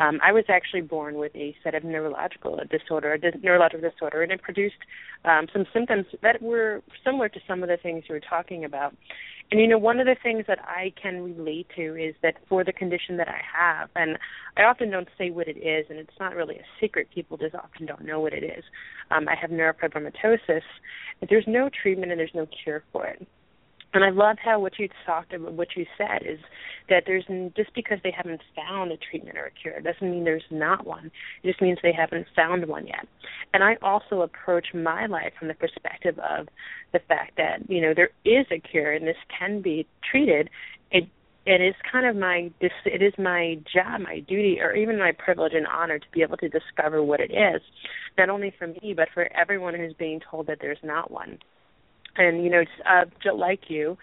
Um, 0.00 0.18
I 0.24 0.32
was 0.32 0.44
actually 0.48 0.80
born 0.80 1.16
with 1.16 1.34
a 1.36 1.54
set 1.62 1.74
of 1.74 1.84
neurological 1.84 2.58
disorder, 2.70 3.12
a 3.12 3.38
neurological 3.38 3.88
disorder, 3.88 4.22
and 4.22 4.32
it 4.32 4.42
produced 4.42 4.76
um, 5.24 5.46
some 5.52 5.66
symptoms 5.72 6.06
that 6.22 6.40
were 6.40 6.82
similar 7.04 7.28
to 7.28 7.40
some 7.46 7.62
of 7.62 7.68
the 7.68 7.76
things 7.76 8.04
you 8.08 8.14
were 8.14 8.20
talking 8.20 8.64
about. 8.64 8.96
And 9.50 9.60
you 9.60 9.66
know, 9.66 9.78
one 9.78 10.00
of 10.00 10.06
the 10.06 10.16
things 10.22 10.44
that 10.48 10.60
I 10.60 10.92
can 11.00 11.22
relate 11.22 11.66
to 11.76 11.96
is 11.96 12.14
that 12.22 12.36
for 12.48 12.64
the 12.64 12.72
condition 12.72 13.16
that 13.18 13.28
I 13.28 13.40
have, 13.52 13.90
and 13.94 14.16
I 14.56 14.62
often 14.62 14.90
don't 14.90 15.08
say 15.18 15.30
what 15.30 15.48
it 15.48 15.58
is, 15.58 15.86
and 15.90 15.98
it's 15.98 16.18
not 16.18 16.34
really 16.34 16.56
a 16.56 16.64
secret. 16.80 17.08
People 17.12 17.36
just 17.36 17.54
often 17.54 17.84
don't 17.84 18.04
know 18.04 18.20
what 18.20 18.32
it 18.32 18.44
is. 18.44 18.64
Um, 19.10 19.28
I 19.28 19.34
have 19.34 19.50
neurofibromatosis. 19.50 20.62
But 21.20 21.28
there's 21.28 21.44
no 21.46 21.68
treatment 21.82 22.10
and 22.10 22.18
there's 22.18 22.30
no 22.34 22.46
cure 22.64 22.82
for 22.92 23.06
it. 23.06 23.26
And 23.92 24.04
I 24.04 24.10
love 24.10 24.36
how 24.42 24.60
what 24.60 24.78
you 24.78 24.88
talked 25.04 25.32
about, 25.32 25.52
what 25.52 25.68
you 25.76 25.84
said 25.98 26.22
is 26.24 26.38
that 26.88 27.04
there's 27.06 27.24
just 27.56 27.74
because 27.74 27.98
they 28.04 28.12
haven't 28.16 28.40
found 28.54 28.92
a 28.92 28.96
treatment 28.96 29.36
or 29.36 29.46
a 29.46 29.50
cure 29.50 29.80
doesn't 29.80 30.08
mean 30.08 30.24
there's 30.24 30.42
not 30.50 30.86
one. 30.86 31.10
It 31.42 31.48
just 31.48 31.60
means 31.60 31.78
they 31.82 31.92
haven't 31.92 32.26
found 32.36 32.66
one 32.66 32.86
yet. 32.86 33.06
And 33.52 33.64
I 33.64 33.76
also 33.82 34.22
approach 34.22 34.68
my 34.74 35.06
life 35.06 35.32
from 35.38 35.48
the 35.48 35.54
perspective 35.54 36.18
of 36.18 36.46
the 36.92 37.00
fact 37.08 37.36
that 37.36 37.68
you 37.68 37.80
know 37.80 37.92
there 37.94 38.10
is 38.24 38.46
a 38.52 38.60
cure 38.60 38.92
and 38.92 39.06
this 39.06 39.16
can 39.36 39.60
be 39.60 39.86
treated. 40.08 40.50
It 40.92 41.08
it 41.46 41.60
is 41.60 41.74
kind 41.90 42.06
of 42.06 42.14
my 42.14 42.50
it 42.60 43.02
is 43.02 43.14
my 43.18 43.58
job, 43.72 44.02
my 44.02 44.20
duty, 44.20 44.58
or 44.60 44.72
even 44.74 44.98
my 45.00 45.12
privilege 45.18 45.52
and 45.54 45.66
honor 45.66 45.98
to 45.98 46.06
be 46.12 46.22
able 46.22 46.36
to 46.36 46.48
discover 46.48 47.02
what 47.02 47.18
it 47.18 47.32
is, 47.32 47.60
not 48.16 48.30
only 48.30 48.54
for 48.56 48.68
me 48.68 48.94
but 48.96 49.08
for 49.12 49.28
everyone 49.36 49.74
who's 49.74 49.94
being 49.94 50.20
told 50.30 50.46
that 50.46 50.58
there's 50.60 50.78
not 50.84 51.10
one 51.10 51.38
and 52.16 52.42
you 52.44 52.50
know 52.50 52.62
uh 52.86 53.04
just 53.22 53.36
like 53.36 53.68
you 53.68 53.96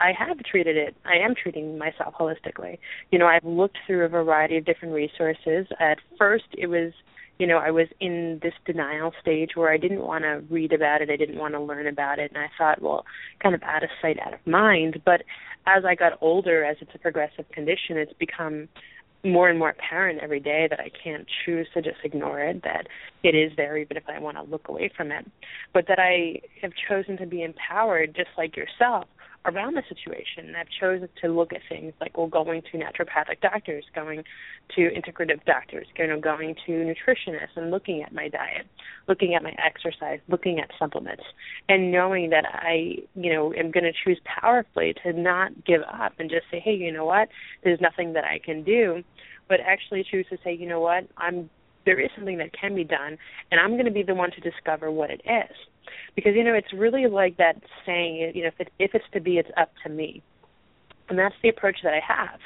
I 0.00 0.12
have 0.18 0.38
treated 0.40 0.76
it. 0.76 0.96
I 1.04 1.24
am 1.24 1.34
treating 1.34 1.78
myself 1.78 2.14
holistically. 2.18 2.78
You 3.10 3.18
know, 3.18 3.26
I've 3.26 3.44
looked 3.44 3.78
through 3.86 4.04
a 4.04 4.08
variety 4.08 4.56
of 4.56 4.64
different 4.64 4.94
resources. 4.94 5.66
At 5.78 5.98
first, 6.18 6.46
it 6.52 6.66
was, 6.66 6.92
you 7.38 7.46
know, 7.46 7.58
I 7.58 7.70
was 7.70 7.86
in 8.00 8.40
this 8.42 8.54
denial 8.64 9.12
stage 9.20 9.50
where 9.54 9.72
I 9.72 9.76
didn't 9.76 10.02
want 10.02 10.24
to 10.24 10.42
read 10.50 10.72
about 10.72 11.00
it. 11.00 11.10
I 11.10 11.16
didn't 11.16 11.38
want 11.38 11.54
to 11.54 11.60
learn 11.60 11.86
about 11.86 12.18
it. 12.18 12.32
And 12.34 12.42
I 12.42 12.48
thought, 12.58 12.82
well, 12.82 13.04
kind 13.42 13.54
of 13.54 13.62
out 13.62 13.84
of 13.84 13.90
sight, 14.02 14.18
out 14.24 14.34
of 14.34 14.46
mind. 14.46 15.00
But 15.04 15.22
as 15.66 15.84
I 15.84 15.94
got 15.94 16.18
older, 16.20 16.64
as 16.64 16.76
it's 16.80 16.94
a 16.94 16.98
progressive 16.98 17.48
condition, 17.52 17.96
it's 17.96 18.12
become 18.14 18.68
more 19.24 19.48
and 19.48 19.58
more 19.58 19.70
apparent 19.70 20.20
every 20.20 20.40
day 20.40 20.66
that 20.68 20.80
I 20.80 20.90
can't 21.02 21.26
choose 21.44 21.66
to 21.74 21.82
just 21.82 21.96
ignore 22.04 22.40
it, 22.40 22.62
that 22.62 22.86
it 23.22 23.34
is 23.34 23.52
there 23.56 23.78
even 23.78 23.96
if 23.96 24.04
I 24.08 24.18
want 24.20 24.36
to 24.36 24.42
look 24.42 24.68
away 24.68 24.90
from 24.96 25.10
it, 25.10 25.26
but 25.72 25.86
that 25.88 25.98
I 25.98 26.40
have 26.62 26.72
chosen 26.88 27.16
to 27.18 27.26
be 27.26 27.42
empowered 27.42 28.14
just 28.14 28.30
like 28.36 28.56
yourself 28.56 29.06
around 29.46 29.74
the 29.74 29.82
situation. 29.88 30.54
I've 30.58 30.68
chosen 30.80 31.08
to 31.22 31.28
look 31.28 31.52
at 31.52 31.60
things 31.68 31.92
like 32.00 32.16
well 32.16 32.26
going 32.26 32.62
to 32.72 32.78
naturopathic 32.78 33.40
doctors, 33.42 33.84
going 33.94 34.24
to 34.76 34.80
integrative 34.80 35.44
doctors, 35.44 35.86
you 35.96 36.06
know, 36.06 36.18
going 36.20 36.54
to 36.66 36.72
nutritionists 36.72 37.56
and 37.56 37.70
looking 37.70 38.02
at 38.02 38.12
my 38.12 38.28
diet, 38.28 38.66
looking 39.08 39.34
at 39.34 39.42
my 39.42 39.54
exercise, 39.64 40.20
looking 40.28 40.60
at 40.60 40.70
supplements, 40.78 41.24
and 41.68 41.92
knowing 41.92 42.30
that 42.30 42.44
I, 42.46 42.96
you 43.14 43.32
know, 43.32 43.52
am 43.52 43.70
going 43.70 43.84
to 43.84 43.92
choose 44.04 44.20
powerfully 44.24 44.94
to 45.02 45.12
not 45.12 45.64
give 45.64 45.82
up 45.82 46.12
and 46.18 46.30
just 46.30 46.44
say, 46.50 46.60
hey, 46.60 46.74
you 46.74 46.92
know 46.92 47.04
what, 47.04 47.28
there's 47.62 47.80
nothing 47.80 48.14
that 48.14 48.24
I 48.24 48.38
can 48.38 48.62
do, 48.62 49.02
but 49.48 49.60
actually 49.60 50.04
choose 50.10 50.26
to 50.30 50.38
say, 50.42 50.54
you 50.54 50.66
know 50.66 50.80
what, 50.80 51.06
I'm 51.18 51.50
there 51.86 52.00
is 52.00 52.10
something 52.16 52.38
that 52.38 52.52
can 52.58 52.74
be 52.74 52.84
done, 52.84 53.18
and 53.50 53.60
I'm 53.60 53.72
going 53.72 53.84
to 53.86 53.90
be 53.90 54.02
the 54.02 54.14
one 54.14 54.30
to 54.32 54.40
discover 54.40 54.90
what 54.90 55.10
it 55.10 55.20
is. 55.24 55.56
Because 56.16 56.34
you 56.34 56.44
know 56.44 56.54
it's 56.54 56.72
really 56.72 57.06
like 57.06 57.36
that 57.36 57.56
saying 57.84 58.32
you 58.34 58.42
know 58.42 58.48
if 58.48 58.60
it, 58.60 58.68
if 58.78 58.94
it's 58.94 59.04
to 59.12 59.20
be 59.20 59.38
it's 59.38 59.50
up 59.56 59.72
to 59.84 59.90
me. 59.90 60.22
And 61.08 61.18
that's 61.18 61.34
the 61.42 61.50
approach 61.50 61.78
that 61.82 61.92
i 61.92 62.00
have. 62.06 62.40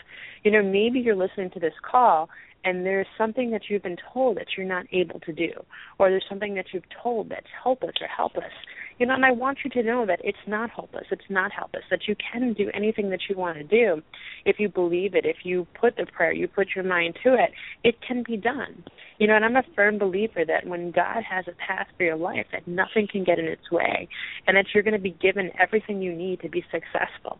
You 0.45 0.51
know 0.51 0.63
maybe 0.63 1.01
you're 1.01 1.17
listening 1.17 1.51
to 1.51 1.61
this 1.61 1.75
call 1.89 2.29
and 2.65 2.85
there's 2.85 3.07
something 3.17 3.51
that 3.51 3.63
you've 3.69 3.83
been 3.83 3.97
told 4.13 4.37
that 4.37 4.47
you're 4.57 4.67
not 4.67 4.87
able 4.93 5.21
to 5.21 5.33
do 5.33 5.51
or 5.99 6.11
there's 6.11 6.25
something 6.29 6.55
that 6.55 6.67
you've 6.73 6.89
told 7.03 7.29
that's 7.29 7.47
hopeless 7.63 7.95
or 8.01 8.07
helpless 8.07 8.53
you 8.99 9.07
know 9.07 9.15
and 9.15 9.25
i 9.25 9.31
want 9.31 9.59
you 9.65 9.71
to 9.71 9.83
know 9.83 10.05
that 10.07 10.21
it's 10.25 10.39
not 10.47 10.71
hopeless 10.71 11.07
it's 11.11 11.31
not 11.31 11.53
helpless 11.53 11.85
that 11.91 12.09
you 12.09 12.17
can 12.17 12.53
do 12.53 12.71
anything 12.75 13.11
that 13.11 13.21
you 13.29 13.37
want 13.37 13.57
to 13.57 13.65
do. 13.65 14.03
If 14.45 14.59
you 14.59 14.69
believe 14.69 15.15
it 15.15 15.25
if 15.25 15.39
you 15.45 15.67
put 15.81 15.97
the 15.97 16.07
prayer 16.07 16.33
you 16.33 16.49
put 16.49 16.69
your 16.75 16.85
mind 16.85 17.17
to 17.25 17.35
it 17.35 17.51
it 17.85 17.97
can 18.07 18.23
be 18.27 18.37
done. 18.37 18.85
You 19.19 19.27
know 19.27 19.37
and 19.37 19.45
i'm 19.45 19.57
a 19.57 19.63
firm 19.75 19.99
believer 19.99 20.45
that 20.45 20.67
when 20.67 20.91
god 20.91 21.23
has 21.29 21.47
a 21.49 21.53
path 21.53 21.87
for 21.97 22.05
your 22.05 22.17
life 22.17 22.47
that 22.53 22.67
nothing 22.67 23.09
can 23.11 23.25
get 23.25 23.39
in 23.39 23.47
its 23.47 23.71
way 23.71 24.09
and 24.47 24.57
that 24.57 24.67
you're 24.75 24.83
going 24.83 24.95
to 24.95 25.01
be 25.01 25.17
given 25.21 25.51
everything 25.59 26.03
you 26.03 26.15
need 26.15 26.41
to 26.41 26.49
be 26.49 26.65
successful. 26.71 27.39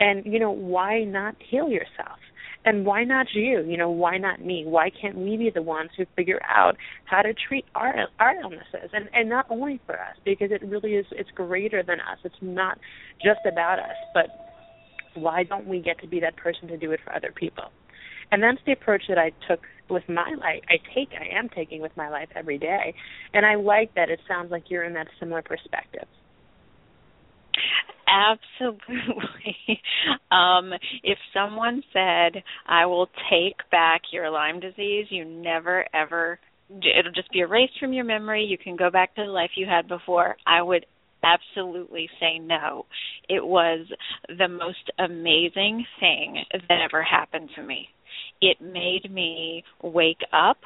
And 0.00 0.24
you 0.26 0.38
know 0.38 0.50
why 0.50 1.04
not 1.04 1.36
heal 1.38 1.68
yourself 1.68 2.18
and 2.64 2.84
why 2.84 3.04
not 3.04 3.28
you? 3.34 3.64
You 3.66 3.76
know, 3.76 3.90
why 3.90 4.18
not 4.18 4.44
me? 4.44 4.64
Why 4.66 4.90
can't 4.90 5.16
we 5.16 5.36
be 5.36 5.50
the 5.50 5.62
ones 5.62 5.90
who 5.96 6.04
figure 6.16 6.40
out 6.44 6.76
how 7.04 7.22
to 7.22 7.32
treat 7.32 7.64
our 7.74 8.08
our 8.18 8.34
illnesses? 8.40 8.90
And 8.92 9.08
and 9.12 9.28
not 9.28 9.46
only 9.50 9.80
for 9.86 9.94
us, 9.94 10.16
because 10.24 10.50
it 10.50 10.62
really 10.62 10.94
is 10.94 11.06
it's 11.12 11.30
greater 11.34 11.82
than 11.82 12.00
us. 12.00 12.18
It's 12.24 12.34
not 12.40 12.78
just 13.24 13.40
about 13.46 13.78
us, 13.78 13.96
but 14.14 14.26
why 15.14 15.44
don't 15.44 15.66
we 15.66 15.80
get 15.80 16.00
to 16.00 16.06
be 16.06 16.20
that 16.20 16.36
person 16.36 16.68
to 16.68 16.76
do 16.76 16.92
it 16.92 17.00
for 17.04 17.14
other 17.14 17.32
people? 17.34 17.64
And 18.30 18.42
that's 18.42 18.58
the 18.66 18.72
approach 18.72 19.04
that 19.08 19.18
I 19.18 19.32
took 19.48 19.60
with 19.88 20.02
my 20.08 20.34
life. 20.38 20.62
I 20.68 20.76
take, 20.94 21.08
I 21.18 21.38
am 21.38 21.48
taking 21.48 21.80
with 21.80 21.96
my 21.96 22.10
life 22.10 22.28
every 22.34 22.58
day, 22.58 22.94
and 23.32 23.46
I 23.46 23.54
like 23.54 23.94
that. 23.94 24.10
It 24.10 24.20
sounds 24.28 24.50
like 24.50 24.64
you're 24.68 24.84
in 24.84 24.92
that 24.94 25.08
similar 25.18 25.42
perspective. 25.42 26.06
Absolutely. 28.08 29.56
Um, 30.30 30.72
if 31.02 31.18
someone 31.34 31.82
said, 31.92 32.42
I 32.66 32.86
will 32.86 33.08
take 33.30 33.56
back 33.70 34.02
your 34.12 34.30
Lyme 34.30 34.60
disease, 34.60 35.06
you 35.10 35.24
never 35.24 35.86
ever, 35.94 36.38
it'll 36.70 37.12
just 37.14 37.30
be 37.32 37.40
erased 37.40 37.74
from 37.80 37.92
your 37.92 38.04
memory. 38.04 38.44
You 38.44 38.58
can 38.58 38.76
go 38.76 38.90
back 38.90 39.14
to 39.14 39.24
the 39.24 39.30
life 39.30 39.50
you 39.56 39.66
had 39.66 39.88
before. 39.88 40.36
I 40.46 40.62
would 40.62 40.86
absolutely 41.24 42.08
say 42.20 42.38
no. 42.38 42.86
It 43.28 43.44
was 43.44 43.86
the 44.28 44.48
most 44.48 44.90
amazing 44.98 45.84
thing 45.98 46.44
that 46.52 46.78
ever 46.84 47.02
happened 47.02 47.50
to 47.56 47.62
me. 47.62 47.88
It 48.40 48.60
made 48.60 49.10
me 49.10 49.64
wake 49.82 50.22
up. 50.32 50.58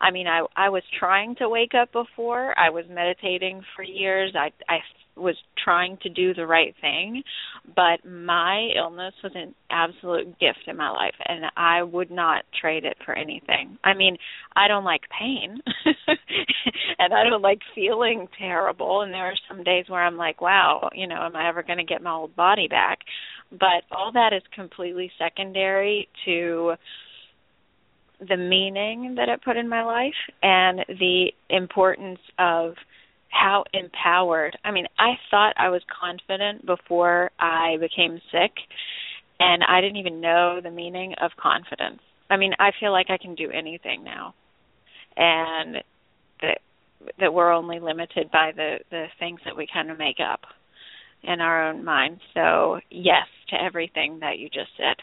I 0.00 0.10
mean, 0.10 0.26
I 0.26 0.44
I 0.56 0.68
was 0.70 0.82
trying 0.98 1.36
to 1.36 1.48
wake 1.48 1.72
up 1.80 1.92
before. 1.92 2.58
I 2.58 2.70
was 2.70 2.84
meditating 2.90 3.62
for 3.76 3.82
years. 3.82 4.34
I 4.36 4.50
I 4.68 4.78
was 5.16 5.36
trying 5.62 5.98
to 6.02 6.08
do 6.08 6.34
the 6.34 6.46
right 6.46 6.74
thing, 6.80 7.22
but 7.76 8.08
my 8.08 8.70
illness 8.76 9.14
was 9.22 9.32
an 9.34 9.54
absolute 9.70 10.38
gift 10.38 10.60
in 10.66 10.76
my 10.76 10.90
life 10.90 11.14
and 11.26 11.44
I 11.56 11.82
would 11.82 12.10
not 12.10 12.44
trade 12.60 12.84
it 12.84 12.96
for 13.04 13.14
anything. 13.14 13.78
I 13.84 13.94
mean, 13.94 14.16
I 14.56 14.68
don't 14.68 14.84
like 14.84 15.02
pain 15.18 15.58
and 16.98 17.12
I 17.12 17.24
don't 17.24 17.42
like 17.42 17.60
feeling 17.74 18.28
terrible 18.38 19.02
and 19.02 19.12
there 19.12 19.26
are 19.26 19.34
some 19.48 19.62
days 19.62 19.86
where 19.88 20.02
I'm 20.02 20.16
like, 20.16 20.40
wow, 20.40 20.88
you 20.94 21.06
know, 21.06 21.22
am 21.22 21.36
I 21.36 21.48
ever 21.48 21.62
going 21.62 21.78
to 21.78 21.84
get 21.84 22.02
my 22.02 22.12
old 22.12 22.34
body 22.36 22.68
back? 22.68 23.00
But 23.50 23.84
all 23.90 24.12
that 24.12 24.32
is 24.32 24.42
completely 24.54 25.10
secondary 25.18 26.08
to 26.24 26.74
the 28.28 28.36
meaning 28.36 29.14
that 29.16 29.28
it 29.28 29.42
put 29.42 29.56
in 29.56 29.68
my 29.68 29.82
life 29.82 30.12
and 30.42 30.80
the 30.88 31.32
importance 31.48 32.20
of 32.38 32.74
how 33.30 33.64
empowered. 33.72 34.56
I 34.64 34.70
mean, 34.70 34.86
I 34.98 35.12
thought 35.30 35.54
I 35.56 35.68
was 35.68 35.82
confident 36.00 36.66
before 36.66 37.30
I 37.38 37.76
became 37.80 38.20
sick, 38.30 38.52
and 39.38 39.62
I 39.68 39.80
didn't 39.80 39.96
even 39.96 40.20
know 40.20 40.60
the 40.62 40.70
meaning 40.70 41.14
of 41.20 41.30
confidence. 41.40 42.00
I 42.28 42.36
mean, 42.36 42.52
I 42.58 42.70
feel 42.78 42.92
like 42.92 43.06
I 43.08 43.18
can 43.18 43.34
do 43.34 43.50
anything 43.50 44.04
now, 44.04 44.34
and 45.16 45.76
that 46.42 46.58
that 47.18 47.32
we're 47.32 47.52
only 47.52 47.80
limited 47.80 48.30
by 48.30 48.52
the 48.54 48.78
the 48.90 49.06
things 49.18 49.40
that 49.44 49.56
we 49.56 49.66
kind 49.72 49.90
of 49.90 49.98
make 49.98 50.18
up 50.20 50.40
in 51.22 51.40
our 51.40 51.68
own 51.70 51.84
mind. 51.84 52.20
So 52.34 52.80
yes 52.90 53.26
to 53.50 53.62
everything 53.62 54.20
that 54.20 54.38
you 54.38 54.48
just 54.48 54.70
said. 54.76 54.96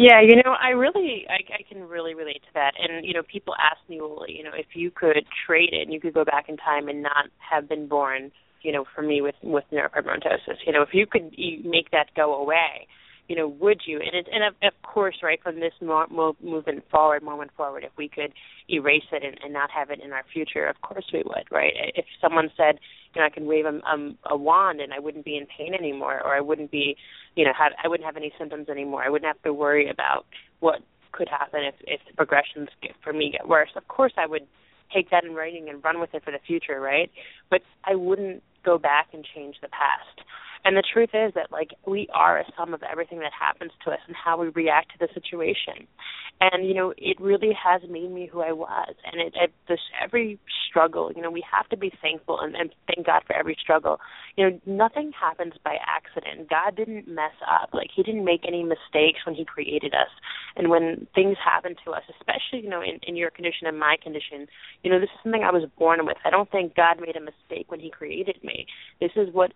Yeah, 0.00 0.20
you 0.22 0.36
know, 0.36 0.54
I 0.60 0.70
really, 0.70 1.26
I, 1.28 1.42
I 1.54 1.62
can 1.68 1.82
really 1.88 2.14
relate 2.14 2.42
to 2.42 2.54
that. 2.54 2.74
And 2.78 3.04
you 3.04 3.14
know, 3.14 3.22
people 3.22 3.54
ask 3.58 3.78
me, 3.88 4.00
well, 4.00 4.24
you 4.28 4.44
know, 4.44 4.52
if 4.54 4.66
you 4.74 4.90
could 4.92 5.24
trade 5.46 5.70
it 5.72 5.82
and 5.82 5.92
you 5.92 6.00
could 6.00 6.14
go 6.14 6.24
back 6.24 6.48
in 6.48 6.56
time 6.56 6.88
and 6.88 7.02
not 7.02 7.26
have 7.38 7.68
been 7.68 7.88
born, 7.88 8.30
you 8.62 8.72
know, 8.72 8.84
for 8.94 9.02
me 9.02 9.20
with 9.22 9.34
with 9.42 9.64
neurofibromatosis, 9.72 10.58
you 10.66 10.72
know, 10.72 10.82
if 10.82 10.90
you 10.92 11.06
could 11.06 11.32
make 11.64 11.90
that 11.90 12.14
go 12.14 12.34
away, 12.40 12.86
you 13.28 13.36
know, 13.36 13.46
would 13.46 13.82
you? 13.86 14.00
And 14.00 14.14
it, 14.14 14.26
and 14.32 14.42
of, 14.42 14.54
of 14.62 14.72
course, 14.82 15.16
right 15.22 15.40
from 15.42 15.60
this 15.60 15.74
mo- 15.80 16.06
mo- 16.10 16.36
movement 16.42 16.84
forward, 16.90 17.22
moment 17.22 17.50
forward, 17.56 17.84
if 17.84 17.92
we 17.96 18.08
could 18.08 18.32
erase 18.68 19.04
it 19.12 19.22
and, 19.22 19.38
and 19.44 19.52
not 19.52 19.70
have 19.70 19.90
it 19.90 20.00
in 20.02 20.12
our 20.12 20.24
future, 20.32 20.66
of 20.66 20.80
course 20.80 21.04
we 21.12 21.22
would, 21.24 21.44
right? 21.50 21.72
If 21.94 22.06
someone 22.20 22.50
said, 22.56 22.78
you 23.14 23.20
know, 23.20 23.26
I 23.26 23.30
can 23.30 23.46
wave 23.46 23.66
a, 23.66 23.80
um, 23.90 24.16
a 24.24 24.36
wand 24.36 24.80
and 24.80 24.92
I 24.92 24.98
wouldn't 24.98 25.24
be 25.24 25.36
in 25.36 25.46
pain 25.46 25.74
anymore, 25.74 26.20
or 26.24 26.34
I 26.34 26.40
wouldn't 26.40 26.70
be, 26.70 26.96
you 27.36 27.44
know, 27.44 27.52
have 27.56 27.72
I 27.82 27.88
wouldn't 27.88 28.06
have 28.06 28.16
any 28.16 28.32
symptoms 28.38 28.68
anymore. 28.68 29.04
I 29.04 29.10
wouldn't 29.10 29.28
have 29.28 29.42
to 29.42 29.52
worry 29.52 29.88
about 29.88 30.26
what 30.60 30.80
could 31.12 31.28
happen 31.28 31.60
if 31.64 31.74
if 31.82 32.00
the 32.08 32.14
progressions 32.14 32.68
get, 32.82 32.92
for 33.04 33.12
me 33.12 33.30
get 33.30 33.48
worse. 33.48 33.70
Of 33.76 33.88
course, 33.88 34.12
I 34.16 34.26
would 34.26 34.46
take 34.94 35.10
that 35.10 35.24
in 35.24 35.34
writing 35.34 35.68
and 35.68 35.84
run 35.84 36.00
with 36.00 36.14
it 36.14 36.24
for 36.24 36.30
the 36.30 36.38
future, 36.46 36.80
right? 36.80 37.10
But 37.50 37.60
I 37.84 37.94
wouldn't 37.94 38.42
go 38.64 38.78
back 38.78 39.08
and 39.12 39.26
change 39.34 39.56
the 39.60 39.68
past. 39.68 40.26
And 40.64 40.76
the 40.76 40.82
truth 40.82 41.10
is 41.14 41.32
that 41.34 41.50
like 41.50 41.70
we 41.86 42.08
are 42.12 42.38
a 42.38 42.44
sum 42.56 42.74
of 42.74 42.82
everything 42.82 43.20
that 43.20 43.32
happens 43.38 43.72
to 43.84 43.90
us 43.90 44.00
and 44.06 44.16
how 44.16 44.38
we 44.38 44.48
react 44.48 44.92
to 44.92 44.98
the 44.98 45.08
situation. 45.14 45.86
And 46.40 46.66
you 46.66 46.74
know, 46.74 46.92
it 46.96 47.20
really 47.20 47.52
has 47.52 47.82
made 47.88 48.10
me 48.10 48.28
who 48.30 48.40
I 48.40 48.52
was. 48.52 48.94
And 49.04 49.20
it, 49.20 49.34
it 49.36 49.52
this 49.68 49.80
every 50.02 50.38
struggle, 50.68 51.10
you 51.14 51.22
know, 51.22 51.30
we 51.30 51.44
have 51.50 51.68
to 51.70 51.76
be 51.76 51.92
thankful 52.02 52.40
and, 52.40 52.54
and 52.54 52.70
thank 52.86 53.06
God 53.06 53.22
for 53.26 53.34
every 53.34 53.56
struggle. 53.60 53.98
You 54.36 54.50
know, 54.50 54.60
nothing 54.66 55.12
happens 55.18 55.54
by 55.64 55.76
accident. 55.84 56.50
God 56.50 56.76
didn't 56.76 57.08
mess 57.08 57.34
up. 57.46 57.70
Like 57.72 57.88
He 57.94 58.02
didn't 58.02 58.24
make 58.24 58.42
any 58.46 58.62
mistakes 58.62 59.24
when 59.24 59.34
He 59.34 59.44
created 59.44 59.94
us. 59.94 60.10
And 60.56 60.68
when 60.68 61.06
things 61.14 61.36
happen 61.42 61.76
to 61.84 61.92
us, 61.92 62.02
especially 62.18 62.64
you 62.64 62.70
know 62.70 62.82
in, 62.82 63.00
in 63.02 63.16
your 63.16 63.30
condition 63.30 63.66
and 63.66 63.78
my 63.78 63.96
condition, 64.02 64.46
you 64.82 64.90
know, 64.90 65.00
this 65.00 65.08
is 65.08 65.20
something 65.22 65.42
I 65.42 65.52
was 65.52 65.68
born 65.78 66.04
with. 66.04 66.16
I 66.24 66.30
don't 66.30 66.50
think 66.50 66.74
God 66.74 67.00
made 67.00 67.16
a 67.16 67.20
mistake 67.20 67.70
when 67.70 67.80
He 67.80 67.90
created 67.90 68.38
me. 68.42 68.66
This 69.00 69.12
is 69.16 69.32
what 69.32 69.52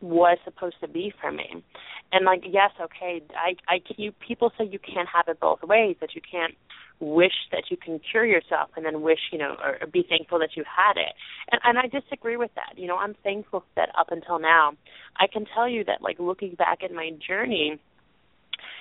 was 0.00 0.38
supposed 0.44 0.76
to 0.80 0.88
be 0.88 1.12
for 1.20 1.30
me. 1.30 1.62
And 2.12 2.24
like, 2.24 2.42
yes, 2.48 2.70
okay, 2.80 3.22
I 3.36 3.54
I 3.68 3.80
you 3.96 4.12
people 4.12 4.52
say 4.58 4.64
you 4.64 4.78
can't 4.78 5.08
have 5.12 5.28
it 5.28 5.40
both 5.40 5.62
ways, 5.62 5.96
that 6.00 6.14
you 6.14 6.20
can't 6.20 6.54
wish 7.00 7.32
that 7.50 7.64
you 7.70 7.76
can 7.78 7.98
cure 8.10 8.26
yourself 8.26 8.68
and 8.76 8.84
then 8.84 9.00
wish, 9.00 9.18
you 9.32 9.38
know, 9.38 9.56
or, 9.62 9.78
or 9.80 9.86
be 9.86 10.04
thankful 10.08 10.38
that 10.38 10.50
you 10.56 10.64
had 10.64 10.96
it. 10.96 11.12
And 11.50 11.60
and 11.64 11.78
I 11.78 11.86
disagree 11.86 12.36
with 12.36 12.50
that. 12.56 12.78
You 12.78 12.88
know, 12.88 12.96
I'm 12.96 13.14
thankful 13.22 13.64
that 13.76 13.90
up 13.98 14.08
until 14.10 14.38
now, 14.38 14.72
I 15.16 15.26
can 15.26 15.46
tell 15.54 15.68
you 15.68 15.84
that 15.84 16.02
like 16.02 16.18
looking 16.18 16.54
back 16.54 16.78
at 16.82 16.92
my 16.92 17.10
journey, 17.26 17.80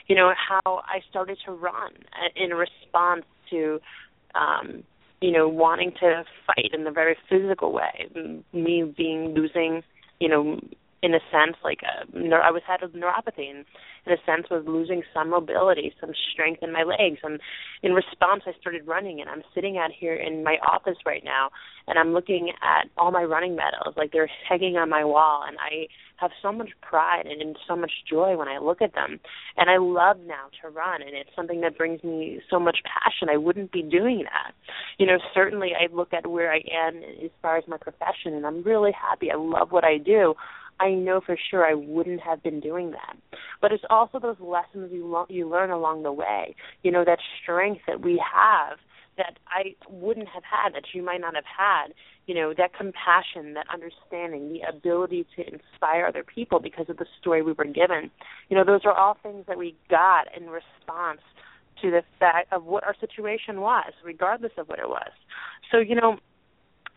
you 0.08 0.16
know, 0.16 0.32
how 0.36 0.82
I 0.86 1.02
started 1.10 1.38
to 1.46 1.52
run 1.52 1.94
in 2.36 2.52
response 2.52 3.26
to 3.52 3.80
um 4.36 4.84
you 5.22 5.32
know, 5.32 5.50
wanting 5.50 5.92
to 6.00 6.24
fight 6.48 6.72
in 6.74 6.86
the 6.86 6.92
very 6.92 7.18
physical 7.30 7.74
way, 7.74 8.08
me 8.54 8.94
being 8.96 9.34
losing, 9.34 9.84
you 10.20 10.30
know, 10.30 10.60
in 11.02 11.14
a 11.14 11.20
sense 11.32 11.56
like 11.64 11.80
a, 11.84 12.04
uh, 12.04 12.36
I 12.36 12.52
was 12.52 12.62
had 12.68 12.84
a 12.84 12.88
neuropathy 12.88 13.50
and 13.50 13.66
in 14.06 14.14
a 14.14 14.18
sense 14.26 14.50
was 14.50 14.64
losing 14.68 15.04
some 15.14 15.30
mobility, 15.30 15.94
some 16.00 16.12
strength 16.34 16.62
in 16.62 16.72
my 16.72 16.84
legs. 16.84 17.20
And 17.24 17.40
in 17.84 17.94
response 17.94 18.44
I 18.46 18.52
started 18.60 18.88
running 18.88 19.22
and 19.22 19.30
I'm 19.30 19.44
sitting 19.56 19.78
out 19.78 19.92
here 19.98 20.16
in 20.16 20.44
my 20.44 20.58
office 20.68 20.98
right 21.06 21.24
now 21.24 21.50
and 21.88 21.98
I'm 21.98 22.14
looking 22.14 22.52
at 22.62 22.90
all 22.98 23.12
my 23.12 23.24
running 23.24 23.56
medals 23.56 23.96
like 23.98 24.12
they're 24.12 24.30
hanging 24.48 24.78
on 24.78 24.90
my 24.90 25.06
wall 25.06 25.44
and 25.48 25.58
I 25.60 25.88
have 26.18 26.32
so 26.42 26.52
much 26.52 26.70
pride 26.82 27.26
and, 27.26 27.42
and 27.42 27.58
so 27.66 27.78
much 27.78 27.92
joy 28.10 28.36
when 28.36 28.50
I 28.50 28.58
look 28.58 28.82
at 28.82 28.94
them. 28.94 29.22
And 29.56 29.70
I 29.70 29.78
love 29.78 30.18
now 30.26 30.48
to 30.62 30.70
run 30.70 31.02
and 31.02 31.12
it's 31.16 31.30
something 31.36 31.62
that 31.62 31.78
brings 31.78 32.04
me 32.04 32.42
so 32.50 32.60
much 32.60 32.80
passion. 32.84 33.30
I 33.30 33.38
wouldn't 33.38 33.72
be 33.72 33.84
doing 33.84 34.24
that. 34.24 34.54
You 34.98 35.06
know, 35.06 35.18
certainly 35.34 35.72
I 35.80 35.94
look 35.94 36.14
at 36.14 36.28
where 36.28 36.52
I 36.52 36.62
am 36.74 36.98
as 37.24 37.32
far 37.42 37.58
as 37.58 37.64
my 37.68 37.78
profession 37.78 38.34
and 38.34 38.46
I'm 38.46 38.64
really 38.64 38.92
happy. 38.92 39.32
I 39.32 39.38
love 39.38 39.72
what 39.72 39.86
I 39.86 39.98
do 39.98 40.36
I 40.80 40.92
know 40.92 41.22
for 41.26 41.38
sure 41.50 41.66
I 41.66 41.74
wouldn't 41.74 42.22
have 42.22 42.42
been 42.42 42.60
doing 42.60 42.92
that. 42.92 43.18
But 43.62 43.72
it's 43.72 43.84
also 43.90 44.20
those 44.20 44.40
lessons 44.40 44.92
you 44.92 45.06
lo- 45.06 45.28
you 45.30 45.50
learn 45.50 45.72
along 45.72 46.04
the 46.04 46.14
way. 46.14 46.56
You 46.84 46.92
know 46.92 47.04
that 47.06 47.20
strength 47.42 47.82
that 47.88 48.02
we 48.02 48.22
have 48.34 48.78
that 49.18 49.38
I 49.50 49.76
wouldn't 49.90 50.30
have 50.30 50.44
had, 50.44 50.74
that 50.74 50.86
you 50.94 51.04
might 51.04 51.20
not 51.20 51.36
have 51.36 51.44
had. 51.46 51.94
You 52.26 52.36
know 52.36 52.54
that 52.58 52.74
compassion, 52.74 53.54
that 53.56 53.66
understanding, 53.72 54.54
the 54.54 54.62
ability 54.68 55.26
to 55.36 55.42
inspire 55.42 56.06
other 56.08 56.24
people 56.24 56.60
because 56.60 56.90
of 56.90 56.98
the 56.98 57.06
story 57.20 57.42
we 57.42 57.54
were 57.54 57.66
given. 57.66 58.10
You 58.50 58.58
know 58.58 58.64
those 58.64 58.82
are 58.86 58.94
all 58.94 59.18
things 59.22 59.46
that 59.48 59.58
we 59.58 59.76
got 59.90 60.28
in 60.36 60.48
response 60.48 61.22
to 61.82 61.92
the 61.92 62.04
fact 62.20 62.52
of 62.52 62.66
what 62.66 62.84
our 62.84 62.96
situation 63.00 63.62
was, 63.62 63.92
regardless 64.04 64.52
of 64.58 64.68
what 64.68 64.80
it 64.80 64.88
was. 64.88 65.12
So 65.72 65.80
you 65.80 65.96
know, 65.96 66.18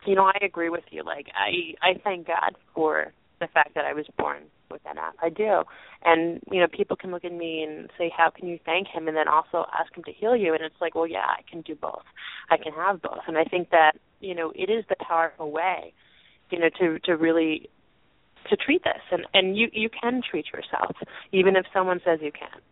you 0.06 0.14
know 0.14 0.24
I 0.24 0.38
agree 0.44 0.68
with 0.68 0.84
you. 0.90 1.02
Like 1.02 1.26
I 1.34 1.74
I 1.82 1.98
thank 2.04 2.28
God 2.28 2.54
for 2.74 3.12
the 3.42 3.48
fact 3.52 3.74
that 3.74 3.84
I 3.84 3.92
was 3.92 4.06
born 4.16 4.44
with 4.70 4.82
that 4.84 4.96
app. 4.96 5.16
I 5.20 5.28
do. 5.28 5.62
And, 6.04 6.40
you 6.50 6.60
know, 6.60 6.66
people 6.66 6.96
can 6.96 7.10
look 7.10 7.24
at 7.24 7.32
me 7.32 7.62
and 7.62 7.90
say, 7.98 8.10
How 8.16 8.30
can 8.30 8.48
you 8.48 8.58
thank 8.64 8.88
him? 8.88 9.08
And 9.08 9.16
then 9.16 9.28
also 9.28 9.66
ask 9.78 9.94
him 9.94 10.04
to 10.04 10.12
heal 10.12 10.36
you. 10.36 10.54
And 10.54 10.62
it's 10.62 10.80
like, 10.80 10.94
Well, 10.94 11.06
yeah, 11.06 11.26
I 11.26 11.42
can 11.50 11.60
do 11.62 11.74
both. 11.74 12.04
I 12.50 12.56
can 12.56 12.72
have 12.72 13.02
both. 13.02 13.24
And 13.26 13.36
I 13.36 13.44
think 13.44 13.70
that, 13.70 13.92
you 14.20 14.34
know, 14.34 14.52
it 14.54 14.70
is 14.70 14.84
the 14.88 14.96
powerful 14.96 15.50
way, 15.50 15.92
you 16.50 16.58
know, 16.58 16.70
to 16.80 16.98
to 17.00 17.16
really 17.16 17.68
to 18.48 18.56
treat 18.56 18.84
this. 18.84 19.02
And 19.10 19.26
and 19.34 19.56
you 19.56 19.68
you 19.72 19.88
can 19.90 20.22
treat 20.28 20.46
yourself, 20.52 20.96
even 21.32 21.56
if 21.56 21.66
someone 21.72 22.00
says 22.04 22.20
you 22.22 22.32
can't. 22.32 22.62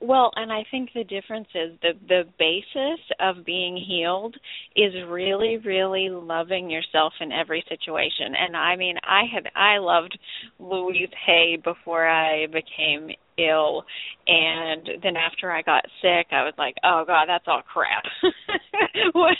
Well, 0.00 0.32
and 0.36 0.52
I 0.52 0.64
think 0.70 0.90
the 0.94 1.04
difference 1.04 1.48
is 1.54 1.72
the 1.82 1.92
the 2.08 2.22
basis 2.38 3.00
of 3.20 3.44
being 3.44 3.76
healed 3.76 4.36
is 4.76 4.92
really 5.08 5.58
really 5.58 6.08
loving 6.10 6.70
yourself 6.70 7.12
in 7.20 7.32
every 7.32 7.64
situation. 7.68 8.34
And 8.36 8.56
I 8.56 8.76
mean, 8.76 8.96
I 9.02 9.22
had 9.32 9.48
I 9.54 9.78
loved 9.78 10.18
Louise 10.58 11.10
Hay 11.26 11.58
before 11.62 12.08
I 12.08 12.46
became 12.46 13.10
ill 13.48 13.84
and 14.26 15.02
then 15.02 15.16
after 15.16 15.50
I 15.50 15.62
got 15.62 15.84
sick 16.02 16.28
I 16.32 16.44
was 16.44 16.54
like, 16.58 16.74
"Oh 16.84 17.04
god, 17.06 17.26
that's 17.28 17.44
all 17.46 17.62
crap." 17.62 18.04
what 19.12 19.36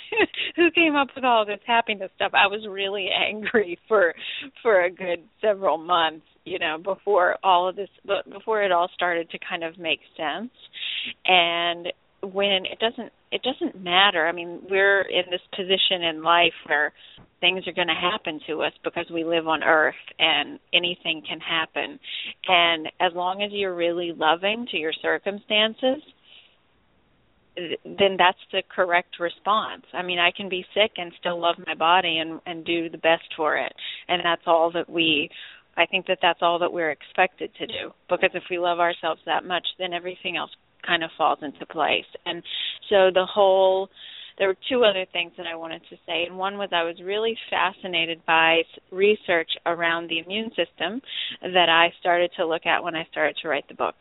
who 0.56 0.70
came 0.70 0.96
up 0.96 1.08
with 1.14 1.24
all 1.24 1.44
this 1.44 1.60
happiness 1.66 2.10
stuff? 2.16 2.32
I 2.34 2.46
was 2.46 2.66
really 2.68 3.08
angry 3.28 3.78
for 3.88 4.14
for 4.62 4.82
a 4.82 4.90
good 4.90 5.22
several 5.40 5.78
months 5.78 6.26
you 6.44 6.58
know 6.58 6.78
before 6.82 7.36
all 7.42 7.68
of 7.68 7.76
this 7.76 7.88
before 8.32 8.62
it 8.62 8.72
all 8.72 8.88
started 8.94 9.30
to 9.30 9.38
kind 9.46 9.62
of 9.62 9.78
make 9.78 10.00
sense 10.16 10.50
and 11.26 11.88
when 12.22 12.64
it 12.66 12.78
doesn't 12.78 13.12
it 13.30 13.42
doesn't 13.42 13.82
matter 13.82 14.26
i 14.26 14.32
mean 14.32 14.60
we're 14.68 15.02
in 15.02 15.24
this 15.30 15.40
position 15.54 16.02
in 16.02 16.22
life 16.22 16.52
where 16.66 16.92
things 17.40 17.66
are 17.66 17.72
going 17.72 17.88
to 17.88 17.94
happen 17.94 18.40
to 18.46 18.62
us 18.62 18.72
because 18.84 19.06
we 19.12 19.24
live 19.24 19.48
on 19.48 19.62
earth 19.62 19.94
and 20.18 20.58
anything 20.74 21.22
can 21.28 21.40
happen 21.40 21.98
and 22.46 22.86
as 23.00 23.12
long 23.14 23.42
as 23.42 23.50
you're 23.52 23.74
really 23.74 24.12
loving 24.16 24.66
to 24.70 24.76
your 24.76 24.92
circumstances 25.02 26.02
then 27.84 28.16
that's 28.16 28.38
the 28.52 28.62
correct 28.74 29.18
response. 29.18 29.82
I 29.92 30.02
mean, 30.02 30.18
I 30.18 30.30
can 30.34 30.48
be 30.48 30.64
sick 30.74 30.92
and 30.96 31.12
still 31.18 31.40
love 31.40 31.56
my 31.66 31.74
body 31.74 32.18
and 32.18 32.40
and 32.46 32.64
do 32.64 32.88
the 32.88 32.98
best 32.98 33.24
for 33.36 33.56
it. 33.56 33.72
And 34.08 34.22
that's 34.24 34.42
all 34.46 34.70
that 34.72 34.88
we 34.88 35.30
I 35.76 35.86
think 35.86 36.06
that 36.06 36.18
that's 36.22 36.40
all 36.42 36.58
that 36.60 36.72
we're 36.72 36.90
expected 36.90 37.50
to 37.58 37.66
do 37.66 37.92
because 38.08 38.30
if 38.34 38.44
we 38.50 38.58
love 38.58 38.80
ourselves 38.80 39.20
that 39.26 39.44
much, 39.44 39.66
then 39.78 39.92
everything 39.92 40.36
else 40.36 40.50
kind 40.86 41.04
of 41.04 41.10
falls 41.16 41.40
into 41.42 41.66
place. 41.66 42.06
And 42.26 42.42
so 42.88 43.10
the 43.12 43.26
whole 43.26 43.88
there 44.40 44.48
were 44.48 44.56
two 44.70 44.84
other 44.84 45.04
things 45.12 45.32
that 45.36 45.46
I 45.46 45.54
wanted 45.54 45.82
to 45.90 45.96
say, 46.06 46.24
and 46.24 46.38
one 46.38 46.56
was 46.56 46.70
I 46.72 46.82
was 46.82 46.96
really 47.04 47.36
fascinated 47.50 48.22
by 48.26 48.62
research 48.90 49.50
around 49.66 50.08
the 50.08 50.18
immune 50.18 50.48
system 50.56 51.02
that 51.42 51.68
I 51.68 51.92
started 52.00 52.30
to 52.38 52.46
look 52.46 52.64
at 52.64 52.82
when 52.82 52.96
I 52.96 53.06
started 53.12 53.36
to 53.42 53.48
write 53.48 53.68
the 53.68 53.74
book. 53.74 53.96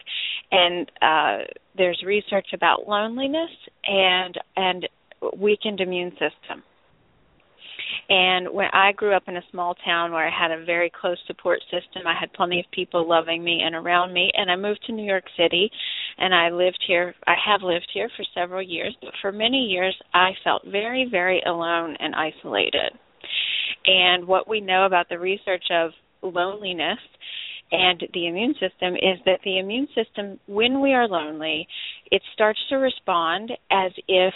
And 0.49 0.89
uh, 1.01 1.39
there's 1.77 2.01
research 2.05 2.47
about 2.53 2.87
loneliness 2.87 3.51
and 3.83 4.39
and 4.55 4.87
weakened 5.37 5.81
immune 5.81 6.11
system. 6.11 6.63
And 8.07 8.49
when 8.53 8.69
I 8.73 8.91
grew 8.93 9.13
up 9.13 9.23
in 9.27 9.37
a 9.37 9.43
small 9.51 9.75
town 9.85 10.11
where 10.11 10.25
I 10.25 10.31
had 10.31 10.51
a 10.51 10.63
very 10.63 10.89
close 10.89 11.17
support 11.27 11.59
system, 11.63 12.07
I 12.07 12.15
had 12.19 12.31
plenty 12.33 12.59
of 12.59 12.65
people 12.71 13.07
loving 13.07 13.43
me 13.43 13.61
and 13.63 13.75
around 13.75 14.13
me. 14.13 14.31
And 14.35 14.49
I 14.49 14.55
moved 14.55 14.83
to 14.87 14.93
New 14.93 15.05
York 15.05 15.25
City, 15.37 15.69
and 16.19 16.35
I 16.35 16.49
lived 16.49 16.83
here. 16.87 17.15
I 17.25 17.35
have 17.45 17.61
lived 17.61 17.89
here 17.93 18.09
for 18.15 18.25
several 18.35 18.61
years, 18.61 18.95
but 19.01 19.13
for 19.21 19.31
many 19.31 19.65
years 19.65 19.95
I 20.13 20.31
felt 20.43 20.63
very, 20.65 21.07
very 21.09 21.41
alone 21.45 21.95
and 21.99 22.13
isolated. 22.13 22.91
And 23.85 24.27
what 24.27 24.47
we 24.47 24.61
know 24.61 24.85
about 24.85 25.09
the 25.09 25.19
research 25.19 25.63
of 25.71 25.91
loneliness 26.21 26.99
and 27.71 28.03
the 28.13 28.27
immune 28.27 28.53
system 28.53 28.95
is 28.95 29.19
that 29.25 29.39
the 29.43 29.59
immune 29.59 29.87
system, 29.95 30.39
when 30.47 30.81
we 30.81 30.93
are 30.93 31.07
lonely, 31.07 31.67
it 32.11 32.21
starts 32.33 32.59
to 32.69 32.75
respond 32.75 33.51
as 33.71 33.91
if 34.07 34.33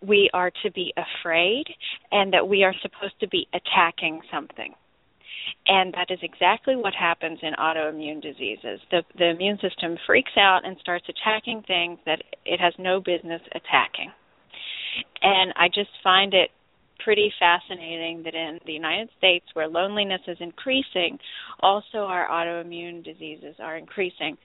we 0.00 0.30
are 0.32 0.50
to 0.62 0.70
be 0.70 0.94
afraid 0.96 1.64
and 2.12 2.32
that 2.32 2.46
we 2.46 2.62
are 2.62 2.74
supposed 2.80 3.18
to 3.20 3.28
be 3.28 3.46
attacking 3.52 4.20
something. 4.32 4.74
And 5.66 5.94
that 5.94 6.10
is 6.10 6.18
exactly 6.22 6.76
what 6.76 6.94
happens 6.94 7.38
in 7.42 7.52
autoimmune 7.54 8.22
diseases. 8.22 8.80
The, 8.90 9.02
the 9.16 9.30
immune 9.30 9.58
system 9.60 9.96
freaks 10.06 10.32
out 10.36 10.60
and 10.64 10.76
starts 10.80 11.06
attacking 11.08 11.62
things 11.66 11.98
that 12.06 12.22
it 12.44 12.60
has 12.60 12.74
no 12.78 13.00
business 13.00 13.42
attacking. 13.52 14.10
And 15.22 15.52
I 15.56 15.68
just 15.68 15.90
find 16.02 16.34
it 16.34 16.50
pretty 17.04 17.32
fascinating 17.38 18.22
that 18.24 18.34
in 18.34 18.58
the 18.66 18.72
United 18.72 19.08
States, 19.18 19.44
where 19.54 19.68
loneliness 19.68 20.20
is 20.26 20.36
increasing, 20.40 21.18
also 21.60 21.98
our 21.98 22.28
autoimmune 22.28 23.04
diseases 23.04 23.56
are 23.60 23.76
increasing. 23.76 24.36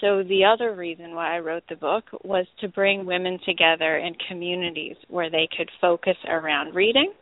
So, 0.00 0.22
the 0.22 0.44
other 0.44 0.74
reason 0.74 1.14
why 1.14 1.36
I 1.36 1.40
wrote 1.40 1.64
the 1.68 1.76
book 1.76 2.04
was 2.24 2.46
to 2.60 2.68
bring 2.68 3.06
women 3.06 3.38
together 3.44 3.98
in 3.98 4.14
communities 4.28 4.96
where 5.08 5.30
they 5.30 5.48
could 5.56 5.70
focus 5.80 6.16
around 6.28 6.74
reading, 6.74 7.12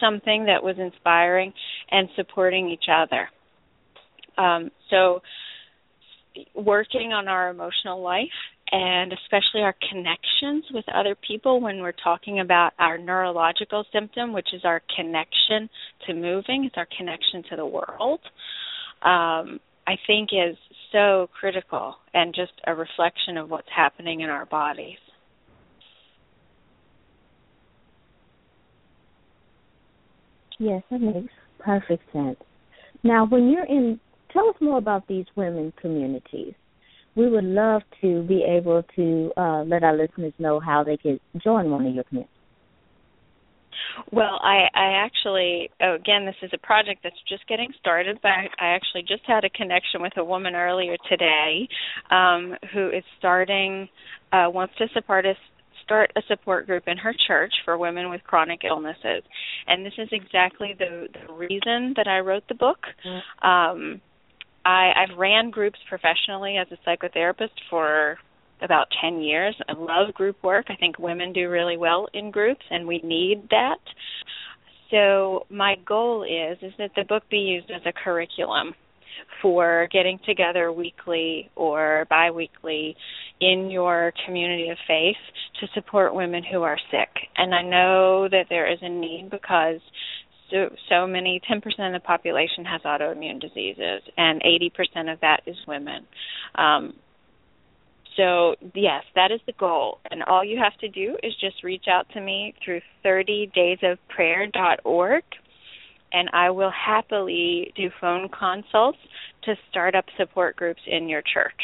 something 0.00 0.46
that 0.46 0.62
was 0.62 0.76
inspiring, 0.78 1.52
and 1.90 2.08
supporting 2.16 2.68
each 2.70 2.86
other. 2.92 3.28
Um, 4.36 4.70
so, 4.90 5.20
working 6.54 7.12
on 7.12 7.26
our 7.26 7.50
emotional 7.50 8.00
life 8.00 8.28
and 8.70 9.12
especially 9.12 9.62
our 9.62 9.74
connections 9.90 10.64
with 10.72 10.84
other 10.94 11.16
people 11.26 11.60
when 11.60 11.80
we're 11.80 11.92
talking 11.92 12.40
about 12.40 12.72
our 12.78 12.98
neurological 12.98 13.84
symptom, 13.92 14.32
which 14.32 14.48
is 14.52 14.62
our 14.64 14.82
connection 14.94 15.68
to 16.06 16.14
moving, 16.14 16.64
it's 16.64 16.76
our 16.76 16.88
connection 16.96 17.42
to 17.50 17.56
the 17.56 17.66
world, 17.66 18.20
um, 19.02 19.58
I 19.86 19.96
think 20.06 20.30
is 20.32 20.56
so 20.92 21.30
critical 21.38 21.94
and 22.12 22.34
just 22.34 22.52
a 22.66 22.74
reflection 22.74 23.38
of 23.38 23.50
what's 23.50 23.68
happening 23.74 24.20
in 24.20 24.28
our 24.28 24.44
bodies. 24.44 24.98
Yes, 30.58 30.82
that 30.90 31.00
makes 31.00 31.32
perfect 31.58 32.02
sense. 32.12 32.36
Now, 33.02 33.26
when 33.26 33.48
you're 33.48 33.66
in, 33.66 34.00
tell 34.32 34.48
us 34.48 34.56
more 34.60 34.78
about 34.78 35.06
these 35.06 35.26
women 35.36 35.72
communities 35.80 36.54
we 37.18 37.28
would 37.28 37.44
love 37.44 37.82
to 38.00 38.22
be 38.22 38.44
able 38.48 38.84
to 38.94 39.32
uh, 39.36 39.64
let 39.64 39.82
our 39.82 39.96
listeners 39.96 40.32
know 40.38 40.60
how 40.60 40.84
they 40.84 40.96
could 40.96 41.18
join 41.42 41.68
one 41.68 41.84
of 41.84 41.92
your 41.92 42.04
communities. 42.04 42.32
Well, 44.12 44.38
I, 44.40 44.68
I 44.72 45.04
actually, 45.04 45.70
oh, 45.82 45.96
again, 45.96 46.26
this 46.26 46.36
is 46.42 46.50
a 46.54 46.58
project 46.64 47.00
that's 47.02 47.16
just 47.28 47.46
getting 47.48 47.72
started, 47.80 48.18
but 48.22 48.30
I, 48.30 48.46
actually 48.60 49.02
just 49.02 49.22
had 49.26 49.44
a 49.44 49.50
connection 49.50 50.00
with 50.00 50.12
a 50.16 50.24
woman 50.24 50.54
earlier 50.54 50.96
today 51.08 51.68
um, 52.10 52.54
who 52.72 52.88
is 52.88 53.02
starting, 53.18 53.88
uh, 54.32 54.46
wants 54.48 54.74
to 54.78 54.86
support 54.94 55.26
us 55.26 55.36
start 55.88 56.12
a 56.16 56.20
support 56.28 56.66
group 56.66 56.84
in 56.86 56.98
her 56.98 57.14
church 57.26 57.52
for 57.64 57.78
women 57.78 58.10
with 58.10 58.22
chronic 58.24 58.60
illnesses. 58.62 59.22
And 59.66 59.86
this 59.86 59.94
is 59.96 60.08
exactly 60.12 60.74
the, 60.78 61.08
the 61.14 61.32
reason 61.32 61.94
that 61.96 62.06
I 62.06 62.18
wrote 62.18 62.44
the 62.48 62.54
book. 62.54 62.78
Mm-hmm. 63.06 63.48
Um, 63.48 64.00
I, 64.66 64.92
I've 64.94 65.16
ran 65.16 65.50
groups 65.50 65.78
professionally 65.88 66.56
as 66.58 66.66
a 66.70 66.88
psychotherapist 66.88 67.56
for 67.70 68.18
about 68.60 68.88
10 69.00 69.22
years. 69.22 69.56
I 69.66 69.72
love 69.72 70.12
group 70.12 70.36
work. 70.42 70.66
I 70.68 70.76
think 70.76 70.98
women 70.98 71.32
do 71.32 71.48
really 71.48 71.78
well 71.78 72.06
in 72.12 72.30
groups 72.30 72.64
and 72.70 72.86
we 72.86 73.00
need 73.02 73.48
that. 73.50 73.78
So 74.90 75.46
my 75.48 75.76
goal 75.86 76.22
is 76.22 76.58
is 76.62 76.72
that 76.78 76.90
the 76.96 77.04
book 77.04 77.22
be 77.30 77.38
used 77.38 77.70
as 77.70 77.82
a 77.86 77.92
curriculum 77.92 78.74
for 79.40 79.88
getting 79.92 80.18
together 80.26 80.72
weekly 80.72 81.48
or 81.56 82.06
biweekly 82.10 82.96
in 83.40 83.70
your 83.70 84.12
community 84.26 84.68
of 84.70 84.76
faith 84.86 85.16
to 85.60 85.66
support 85.74 86.14
women 86.14 86.42
who 86.42 86.62
are 86.62 86.78
sick. 86.90 87.08
And 87.36 87.54
I 87.54 87.62
know 87.62 88.28
that 88.30 88.46
there 88.48 88.68
is 88.70 88.78
a 88.82 88.88
need 88.88 89.28
because 89.30 89.80
so 90.50 90.74
so 90.88 91.06
many 91.06 91.40
10% 91.50 91.64
of 91.64 91.92
the 91.92 92.00
population 92.04 92.64
has 92.64 92.82
autoimmune 92.82 93.40
diseases 93.40 94.02
and 94.16 94.42
80% 94.42 95.12
of 95.12 95.20
that 95.20 95.42
is 95.46 95.56
women. 95.66 96.06
Um, 96.54 96.94
so 98.16 98.54
yes 98.74 99.04
that 99.14 99.30
is 99.30 99.40
the 99.46 99.52
goal. 99.52 99.98
And 100.10 100.24
all 100.24 100.44
you 100.44 100.58
have 100.58 100.76
to 100.78 100.88
do 100.88 101.16
is 101.22 101.32
just 101.40 101.62
reach 101.62 101.84
out 101.90 102.08
to 102.14 102.20
me 102.20 102.54
through 102.64 102.80
30daysofprayer.org 103.04 105.24
and 106.12 106.28
I 106.32 106.50
will 106.50 106.72
happily 106.72 107.72
do 107.76 107.90
phone 108.00 108.28
consults 108.28 108.98
to 109.44 109.54
start 109.70 109.94
up 109.94 110.04
support 110.16 110.56
groups 110.56 110.80
in 110.86 111.08
your 111.08 111.22
church 111.22 111.60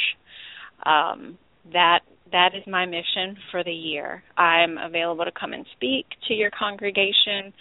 um, 0.84 1.38
that 1.72 2.00
that 2.32 2.50
is 2.54 2.62
my 2.66 2.84
mission 2.84 3.36
for 3.50 3.62
the 3.62 3.72
year. 3.72 4.22
I'm 4.36 4.76
available 4.78 5.24
to 5.24 5.32
come 5.38 5.52
and 5.52 5.64
speak 5.76 6.06
to 6.28 6.34
your 6.34 6.50
congregation 6.58 7.52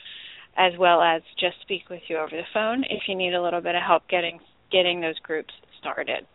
as 0.57 0.73
well 0.79 1.01
as 1.01 1.21
just 1.39 1.55
speak 1.61 1.89
with 1.89 2.01
you 2.07 2.17
over 2.17 2.31
the 2.31 2.43
phone 2.53 2.83
if 2.89 3.03
you 3.07 3.15
need 3.15 3.33
a 3.33 3.41
little 3.41 3.61
bit 3.61 3.75
of 3.75 3.81
help 3.85 4.07
getting 4.09 4.39
getting 4.71 5.01
those 5.01 5.17
groups 5.19 5.53
started. 5.79 6.25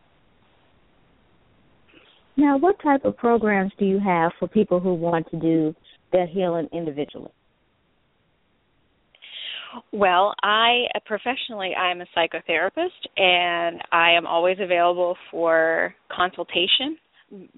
Now, 2.37 2.57
what 2.57 2.81
type 2.81 3.05
of 3.05 3.17
programs 3.17 3.73
do 3.79 3.85
you 3.85 3.99
have 3.99 4.31
for 4.39 4.47
people 4.47 4.79
who 4.79 4.95
want 4.95 5.29
to 5.31 5.41
do 5.41 5.75
their 6.13 6.27
healing 6.27 6.69
individually? 6.73 7.33
Well, 9.93 10.35
I 10.43 10.85
uh, 10.95 11.01
professionally 11.07 11.73
I 11.79 11.91
am 11.91 12.01
a 12.01 12.07
psychotherapist 12.17 12.89
and 13.17 13.81
I 13.93 14.13
am 14.13 14.27
always 14.27 14.59
available 14.61 15.17
for 15.31 15.95
consultation 16.11 16.97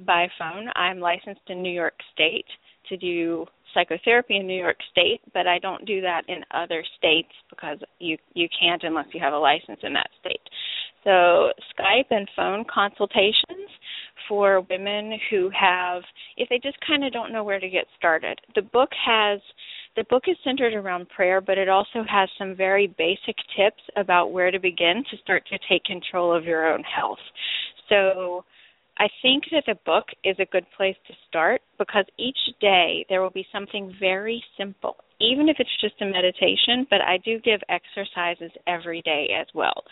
by 0.04 0.28
phone. 0.38 0.68
I'm 0.74 0.98
licensed 0.98 1.42
in 1.48 1.62
New 1.62 1.72
York 1.72 1.94
State 2.12 2.46
to 2.88 2.96
do 2.96 3.46
psychotherapy 3.74 4.36
in 4.36 4.46
New 4.46 4.58
York 4.58 4.78
State, 4.90 5.20
but 5.32 5.46
I 5.46 5.58
don't 5.60 5.84
do 5.86 6.00
that 6.00 6.22
in 6.28 6.42
other 6.52 6.84
states 6.98 7.28
because 7.48 7.78
you 7.98 8.16
you 8.34 8.48
can't 8.60 8.82
unless 8.82 9.06
you 9.12 9.20
have 9.20 9.32
a 9.32 9.38
license 9.38 9.80
in 9.82 9.92
that 9.92 10.10
state. 10.20 10.42
So 11.04 11.52
Skype 11.78 12.10
and 12.10 12.28
phone 12.36 12.64
consultations 12.72 13.70
for 14.28 14.60
women 14.68 15.18
who 15.30 15.50
have 15.58 16.02
if 16.36 16.48
they 16.48 16.58
just 16.58 16.78
kind 16.86 17.04
of 17.04 17.12
don't 17.12 17.32
know 17.32 17.44
where 17.44 17.60
to 17.60 17.68
get 17.68 17.86
started. 17.96 18.38
The 18.54 18.62
book 18.62 18.90
has 19.06 19.40
the 19.96 20.04
book 20.04 20.24
is 20.28 20.36
centered 20.44 20.74
around 20.74 21.08
prayer, 21.08 21.40
but 21.40 21.58
it 21.58 21.68
also 21.68 22.04
has 22.08 22.28
some 22.38 22.54
very 22.54 22.86
basic 22.98 23.36
tips 23.56 23.82
about 23.96 24.32
where 24.32 24.50
to 24.50 24.58
begin 24.58 25.04
to 25.10 25.16
start 25.18 25.46
to 25.48 25.58
take 25.68 25.84
control 25.84 26.34
of 26.34 26.44
your 26.44 26.72
own 26.72 26.82
health. 26.82 27.18
So 27.88 28.44
I 29.00 29.08
think 29.22 29.44
that 29.52 29.64
the 29.66 29.78
book 29.86 30.04
is 30.24 30.36
a 30.38 30.44
good 30.44 30.66
place 30.76 30.96
to 31.08 31.14
start 31.26 31.62
because 31.78 32.04
each 32.18 32.36
day 32.60 33.06
there 33.08 33.22
will 33.22 33.30
be 33.30 33.46
something 33.50 33.94
very 33.98 34.44
simple, 34.58 34.96
even 35.22 35.48
if 35.48 35.56
it's 35.58 35.80
just 35.80 35.94
a 36.02 36.04
meditation, 36.04 36.86
but 36.90 37.00
I 37.00 37.16
do 37.24 37.38
give 37.40 37.60
exercises 37.70 38.50
every 38.66 39.00
day 39.00 39.28
as 39.40 39.46
well. 39.54 39.84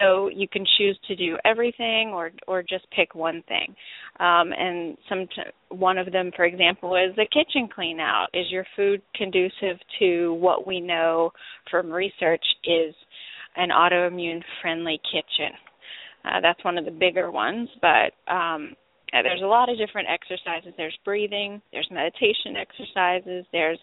So 0.00 0.30
you 0.34 0.48
can 0.48 0.66
choose 0.76 0.98
to 1.06 1.14
do 1.14 1.36
everything 1.44 2.08
or 2.08 2.32
or 2.48 2.64
just 2.64 2.90
pick 2.90 3.14
one 3.14 3.44
thing. 3.46 3.72
Um, 4.18 4.52
and 4.58 4.96
some 5.08 5.28
one 5.68 5.96
of 5.96 6.10
them, 6.10 6.32
for 6.34 6.44
example, 6.44 6.96
is 6.96 7.14
the 7.14 7.28
kitchen 7.32 7.68
clean 7.72 8.00
out. 8.00 8.26
Is 8.34 8.50
your 8.50 8.66
food 8.74 9.00
conducive 9.14 9.78
to 10.00 10.34
what 10.34 10.66
we 10.66 10.80
know 10.80 11.30
from 11.70 11.92
research 11.92 12.44
is 12.64 12.96
an 13.54 13.68
autoimmune 13.68 14.42
friendly 14.60 15.00
kitchen? 15.12 15.52
Uh, 16.24 16.40
that's 16.40 16.62
one 16.64 16.76
of 16.76 16.84
the 16.84 16.90
bigger 16.90 17.30
ones, 17.30 17.68
but 17.80 18.12
um, 18.32 18.74
there's 19.12 19.42
a 19.42 19.46
lot 19.46 19.68
of 19.68 19.78
different 19.78 20.08
exercises. 20.08 20.72
There's 20.76 20.96
breathing, 21.04 21.60
there's 21.72 21.88
meditation 21.90 22.56
exercises, 22.56 23.44
there's 23.52 23.78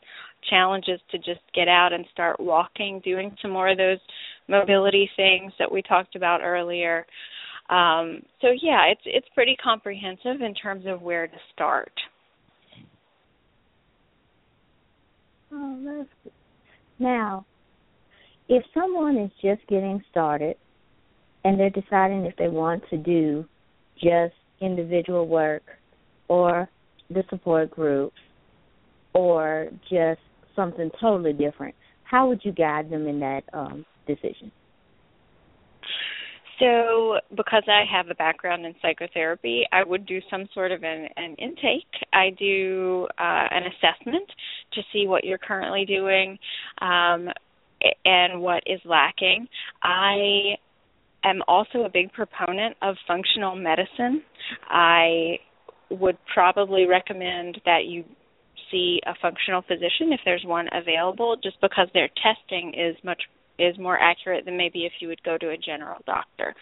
challenges 0.50 1.00
to 1.12 1.18
just 1.18 1.42
get 1.54 1.68
out 1.68 1.94
and 1.94 2.06
start 2.12 2.40
walking, 2.40 3.02
doing 3.04 3.36
some 3.42 3.52
more 3.52 3.70
of 3.70 3.78
those 3.78 4.00
mobility 4.48 5.10
things 5.16 5.52
that 5.60 5.72
we 5.72 5.82
talked 5.82 6.16
about 6.16 6.42
earlier. 6.42 7.06
Um, 7.70 8.22
so 8.40 8.48
yeah, 8.62 8.86
it's 8.86 9.02
it's 9.06 9.28
pretty 9.34 9.58
comprehensive 9.62 10.42
in 10.42 10.54
terms 10.54 10.86
of 10.88 11.02
where 11.02 11.28
to 11.28 11.38
start. 11.54 11.92
Oh, 15.52 15.82
that's 15.84 16.10
good. 16.24 16.34
Now, 17.00 17.46
if 18.48 18.64
someone 18.74 19.18
is 19.18 19.32
just 19.42 19.68
getting 19.68 20.02
started 20.10 20.56
and 21.48 21.58
they're 21.58 21.70
deciding 21.70 22.26
if 22.26 22.36
they 22.36 22.50
want 22.50 22.84
to 22.90 22.98
do 22.98 23.46
just 23.96 24.34
individual 24.60 25.26
work 25.30 25.64
or 26.28 26.70
the 27.10 27.24
support 27.30 27.72
groups 27.72 28.18
or 29.14 29.70
just 29.90 30.20
something 30.58 30.92
totally 31.00 31.32
different, 31.32 31.74
how 32.04 32.28
would 32.28 32.42
you 32.44 32.52
guide 32.52 32.90
them 32.90 33.08
in 33.08 33.22
that 33.22 33.44
um, 33.54 33.86
decision? 34.06 34.52
So, 36.60 37.20
because 37.30 37.64
I 37.68 37.84
have 37.90 38.10
a 38.10 38.16
background 38.16 38.66
in 38.66 38.76
psychotherapy, 38.82 39.64
I 39.72 39.86
would 39.86 40.06
do 40.06 40.20
some 40.30 40.50
sort 40.54 40.74
of 40.74 40.84
an, 40.84 41.08
an 41.16 41.36
intake. 41.36 41.88
I 42.12 42.32
do 42.38 43.08
uh, 43.18 43.48
an 43.52 43.64
assessment 43.68 44.30
to 44.74 44.82
see 44.92 45.08
what 45.08 45.24
you're 45.24 45.38
currently 45.38 45.86
doing 45.86 46.38
um, 46.82 47.30
and 48.04 48.42
what 48.42 48.64
is 48.66 48.82
lacking. 48.84 49.48
I 49.82 50.58
am 51.30 51.42
also 51.48 51.84
a 51.84 51.90
big 51.90 52.12
proponent 52.14 52.76
of 52.82 52.96
functional 53.08 53.56
medicine. 53.56 54.24
I 54.70 55.40
would 55.90 56.18
probably 56.34 56.86
recommend 56.86 57.60
that 57.66 57.86
you 57.86 58.04
see 58.72 59.00
a 59.06 59.14
functional 59.22 59.62
physician 59.62 60.12
if 60.12 60.20
there's 60.26 60.44
one 60.46 60.68
available 60.74 61.38
just 61.42 61.60
because 61.62 61.88
their 61.94 62.10
testing 62.22 62.74
is 62.74 62.96
much 63.04 63.22
is 63.60 63.78
more 63.80 63.98
accurate 64.00 64.46
than 64.46 64.56
maybe 64.56 64.86
if 64.86 64.94
you 65.00 65.08
would 65.08 65.24
go 65.24 65.38
to 65.38 65.50
a 65.50 65.58
general 65.58 65.98
doctor. 66.06 66.54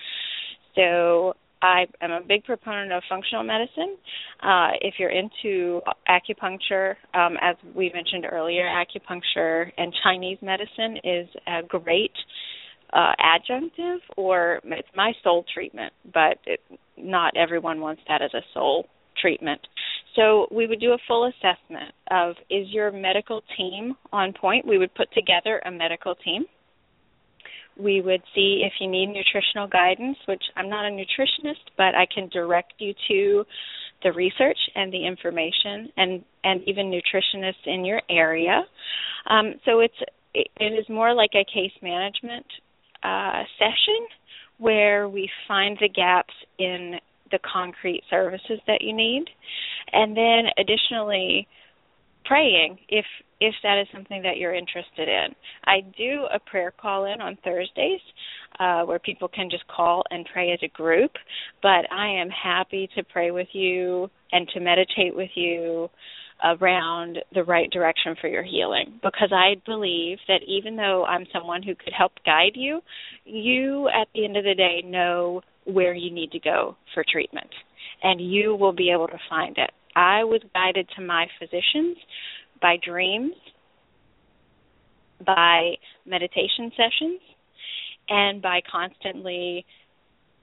So 0.76 1.34
I 1.62 1.86
am 2.02 2.12
a 2.12 2.22
big 2.22 2.44
proponent 2.44 2.92
of 2.92 3.04
functional 3.10 3.44
medicine. 3.44 3.98
Uh, 4.42 4.70
if 4.82 4.96
you're 5.00 5.10
into 5.10 5.82
acupuncture, 6.08 6.96
um, 7.14 7.38
as 7.42 7.56
we 7.74 7.92
mentioned 7.94 8.26
earlier, 8.32 8.66
acupuncture 8.66 9.72
and 9.78 9.94
Chinese 10.04 10.38
medicine 10.42 10.98
is 11.04 11.28
a 11.48 11.64
great 11.68 12.14
uh, 12.94 13.14
adjunctive, 13.20 13.98
or 14.18 14.60
it's 14.66 14.88
my 14.96 15.14
sole 15.24 15.46
treatment, 15.54 15.94
but 16.14 16.38
it, 16.46 16.60
not 16.98 17.36
everyone 17.38 17.82
wants 17.82 18.02
that 18.08 18.22
as 18.22 18.34
a 18.34 18.42
sole 18.54 18.88
treatment. 19.22 19.62
So 20.16 20.48
we 20.52 20.68
would 20.68 20.80
do 20.80 20.94
a 20.94 20.98
full 21.08 21.26
assessment 21.26 21.94
of 22.10 22.36
is 22.50 22.68
your 22.70 22.92
medical 22.92 23.42
team 23.58 23.96
on 24.14 24.34
point? 24.34 24.66
We 24.66 24.78
would 24.78 24.94
put 24.96 25.12
together 25.14 25.62
a 25.66 25.72
medical 25.72 26.16
team 26.16 26.46
we 27.78 28.02
would 28.02 28.22
see 28.34 28.64
if 28.66 28.74
you 28.80 28.90
need 28.90 29.08
nutritional 29.08 29.68
guidance, 29.68 30.18
which 30.28 30.44
I'm 30.56 30.70
not 30.70 30.86
a 30.86 30.90
nutritionist, 30.90 31.72
but 31.78 31.96
I 31.96 32.06
can 32.14 32.30
direct 32.30 32.74
you 32.78 32.94
to 33.10 33.46
the 34.04 34.14
research 34.14 34.58
and 34.76 34.94
the 34.94 35.06
information 35.06 35.92
and 35.98 36.24
and 36.44 36.62
even 36.68 36.92
nutritionists 36.92 37.66
in 37.66 37.86
your 37.86 38.02
area. 38.10 38.64
Um, 39.30 39.56
so 39.66 39.80
it's 39.80 39.96
it, 40.34 40.48
it 40.58 40.74
is 40.80 40.88
more 40.90 41.14
like 41.14 41.32
a 41.34 41.46
case 41.46 41.74
management 41.82 42.46
uh, 43.06 43.44
session 43.60 44.08
where 44.58 45.10
we 45.10 45.30
find 45.48 45.78
the 45.82 45.90
gaps 45.90 46.34
in 46.58 46.96
the 47.32 47.40
concrete 47.40 48.02
services 48.10 48.60
that 48.68 48.82
you 48.82 48.94
need, 48.94 49.26
and 49.92 50.16
then 50.16 50.46
additionally 50.58 51.48
praying 52.26 52.78
if 52.90 53.06
if 53.42 53.54
that 53.64 53.78
is 53.80 53.88
something 53.94 54.22
that 54.24 54.38
you're 54.38 54.54
interested 54.54 55.10
in. 55.10 55.36
I 55.66 55.82
do 55.98 56.26
a 56.34 56.40
prayer 56.40 56.72
call 56.72 57.06
in 57.06 57.20
on 57.20 57.38
Thursdays 57.44 58.00
uh, 58.60 58.84
where 58.84 58.98
people 58.98 59.28
can 59.28 59.50
just 59.50 59.68
call 59.68 60.04
and 60.10 60.26
pray 60.32 60.52
as 60.54 60.60
a 60.64 60.70
group, 60.70 61.12
but 61.62 61.92
I 61.92 62.08
am 62.08 62.30
happy 62.30 62.90
to 62.96 63.04
pray 63.04 63.32
with 63.32 63.50
you 63.52 64.10
and 64.32 64.48
to 64.54 64.62
meditate 64.62 65.16
with 65.16 65.32
you 65.36 65.90
around 66.44 67.20
the 67.34 67.44
right 67.44 67.70
direction 67.72 68.16
for 68.20 68.28
your 68.28 68.44
healing 68.44 69.00
because 69.02 69.32
I 69.32 69.56
believe 69.66 70.18
that 70.28 70.42
even 70.48 70.76
though 70.76 71.06
I'm 71.06 71.26
someone 71.34 71.64
who 71.64 71.76
could 71.76 71.94
help 71.98 72.12
guide 72.26 72.52
you, 72.56 72.82
you 73.24 73.88
at 73.90 74.08
the 74.14 74.26
end 74.26 74.38
of 74.38 74.44
the 74.44 74.54
day 74.54 74.84
know 74.86 75.42
where 75.64 75.94
you 75.94 76.12
need 76.12 76.32
to 76.32 76.40
go 76.40 76.76
for 76.94 77.04
treatment 77.10 77.50
and 78.04 78.20
you 78.20 78.56
will 78.56 78.74
be 78.74 78.92
able 78.92 79.08
to 79.08 79.18
find 79.30 79.58
it. 79.58 79.72
I 79.96 80.24
was 80.24 80.42
guided 80.54 80.90
to 80.98 81.02
my 81.02 81.26
physicians 81.40 81.98
by 82.62 82.78
dreams, 82.86 83.34
by 85.26 85.76
meditation 86.06 86.72
sessions, 86.76 87.22
and 88.10 88.42
by 88.42 88.62
constantly 88.70 89.66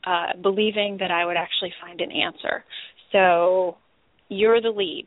uh, 0.04 0.36
believing 0.42 0.96
that 1.00 1.10
I 1.10 1.24
would 1.24 1.36
actually 1.36 1.72
find 1.80 2.00
an 2.00 2.10
answer. 2.10 2.64
So 3.12 3.76
you're 4.28 4.60
the 4.60 4.70
lead. 4.70 5.04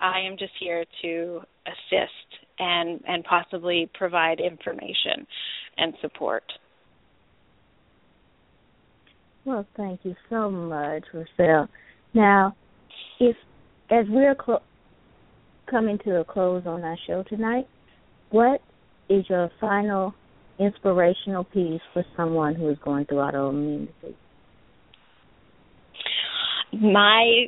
I 0.00 0.20
am 0.20 0.36
just 0.38 0.52
here 0.60 0.84
to 1.02 1.40
assist 1.66 2.46
and 2.58 3.00
and 3.06 3.24
possibly 3.24 3.90
provide 3.94 4.40
information 4.40 5.26
and 5.78 5.94
support. 6.00 6.44
Well, 9.44 9.66
thank 9.76 10.00
you 10.02 10.14
so 10.28 10.50
much, 10.50 11.04
Ruschelle. 11.14 11.68
Now, 12.14 12.56
if 13.20 13.36
as 13.90 14.06
we're 14.08 14.34
clo- 14.34 14.62
coming 15.70 15.98
to 16.04 16.20
a 16.20 16.24
close 16.24 16.64
on 16.66 16.82
our 16.82 16.96
show 17.06 17.22
tonight, 17.28 17.68
what 18.30 18.60
is 19.08 19.24
your 19.28 19.50
final 19.60 20.14
inspirational 20.58 21.44
piece 21.44 21.80
for 21.92 22.04
someone 22.16 22.54
who 22.54 22.68
is 22.70 22.78
going 22.84 23.04
through 23.06 23.18
autoimmune 23.18 23.88
disease? 24.00 24.16
My 26.72 27.46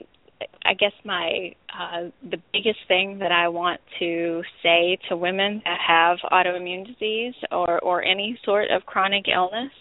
I 0.65 0.75
guess 0.75 0.93
my 1.05 1.55
uh, 1.73 2.11
the 2.31 2.39
biggest 2.53 2.79
thing 2.87 3.19
that 3.19 3.33
I 3.33 3.49
want 3.49 3.81
to 3.99 4.43
say 4.63 4.99
to 5.09 5.17
women 5.17 5.63
that 5.65 5.79
have 5.87 6.19
autoimmune 6.31 6.87
disease 6.87 7.35
or 7.51 7.79
or 7.81 8.03
any 8.03 8.39
sort 8.45 8.71
of 8.71 8.87
chronic 8.87 9.27
illness 9.29 9.73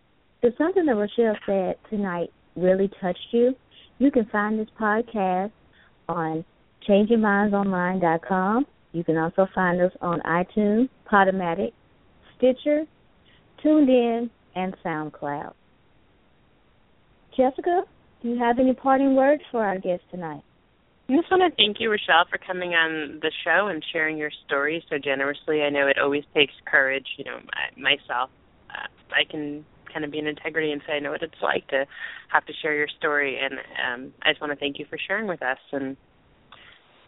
if 0.41 0.57
something 0.57 0.85
that 0.85 0.95
Ruschelle 0.95 1.37
said 1.45 1.75
tonight 1.89 2.29
really 2.57 2.91
touched 3.01 3.27
you, 3.31 3.55
you 3.97 4.11
can 4.11 4.25
find 4.25 4.59
this 4.59 4.67
podcast 4.79 5.51
on 6.09 6.43
changingmindsonline.com. 6.87 8.65
You 8.93 9.03
can 9.03 9.17
also 9.17 9.47
find 9.53 9.81
us 9.81 9.91
on 10.01 10.21
iTunes, 10.21 10.87
Podomatic, 11.11 11.73
Stitcher, 12.37 12.83
TuneIn, 13.63 14.29
and 14.55 14.75
SoundCloud. 14.85 15.53
Jessica, 17.35 17.83
do 18.21 18.29
you 18.29 18.39
have 18.39 18.59
any 18.59 18.73
parting 18.73 19.15
words 19.15 19.41
for 19.51 19.63
our 19.63 19.79
guest 19.79 20.03
tonight? 20.11 20.43
I 21.09 21.15
just 21.17 21.29
want 21.29 21.43
to 21.43 21.55
thank 21.57 21.77
you, 21.79 21.89
Ruschelle, 21.89 22.29
for 22.29 22.37
coming 22.37 22.73
on 22.75 23.19
the 23.21 23.31
show 23.43 23.67
and 23.67 23.83
sharing 23.91 24.15
your 24.15 24.31
story 24.45 24.83
so 24.89 24.97
generously. 24.97 25.63
I 25.63 25.69
know 25.69 25.87
it 25.87 25.97
always 26.01 26.23
takes 26.33 26.53
courage. 26.65 27.05
You 27.17 27.25
know, 27.25 27.39
myself, 27.75 28.29
uh, 28.69 28.87
I 29.11 29.29
can 29.29 29.65
kind 29.91 30.05
of 30.05 30.11
be 30.11 30.19
in 30.19 30.27
integrity 30.27 30.71
and 30.71 30.81
say 30.87 30.93
I 30.93 30.99
know 30.99 31.11
what 31.11 31.21
it's 31.21 31.33
like 31.41 31.67
to 31.69 31.85
have 32.31 32.45
to 32.45 32.53
share 32.61 32.75
your 32.75 32.87
story. 32.99 33.37
And 33.37 33.53
um, 33.85 34.13
I 34.23 34.31
just 34.31 34.39
want 34.39 34.53
to 34.53 34.59
thank 34.59 34.79
you 34.79 34.85
for 34.89 34.97
sharing 35.07 35.27
with 35.27 35.41
us. 35.41 35.57
And 35.71 35.97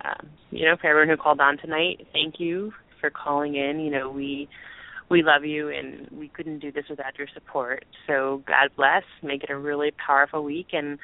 um, 0.06 0.30
you 0.52 0.66
know, 0.66 0.76
for 0.80 0.88
everyone 0.88 1.10
who 1.10 1.22
called 1.22 1.40
on 1.40 1.58
tonight, 1.58 2.06
thank 2.14 2.40
you 2.40 2.72
for 3.02 3.10
calling 3.10 3.56
in. 3.56 3.80
You 3.80 3.92
know, 3.92 4.10
we 4.10 4.48
we 5.10 5.22
love 5.24 5.46
you, 5.46 5.70
and 5.70 6.10
we 6.12 6.28
couldn't 6.30 6.60
do 6.60 6.72
this 6.72 6.86
without 6.90 7.18
your 7.18 7.28
support. 7.34 7.86
So 8.08 8.44
God 8.48 8.70
bless. 8.76 9.04
Make 9.24 9.44
it 9.44 9.50
a 9.50 9.58
really 9.58 9.92
powerful 10.06 10.44
week, 10.44 10.68
and 10.74 10.98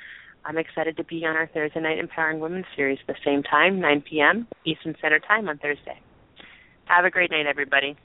I'm 0.46 0.58
excited 0.58 0.98
to 0.98 1.04
be 1.04 1.26
on 1.26 1.36
our 1.36 1.48
Thursday 1.54 1.80
night 1.80 2.00
Empowering 2.00 2.40
Women 2.40 2.64
series 2.76 3.00
at 3.08 3.16
the 3.16 3.20
same 3.24 3.44
time, 3.44 3.80
9 3.80 4.04
p.m. 4.10 4.48
Eastern 4.66 4.96
Standard 4.98 5.24
Time 5.28 5.48
on 5.50 5.58
Thursday. 5.58 6.00
Have 6.86 7.06
a 7.06 7.12
great 7.12 7.32
night, 7.32 7.46
everybody. 7.46 7.96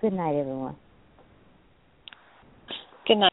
Good 0.00 0.12
night, 0.12 0.36
everyone. 0.38 0.76
Good 3.06 3.16
night. 3.16 3.32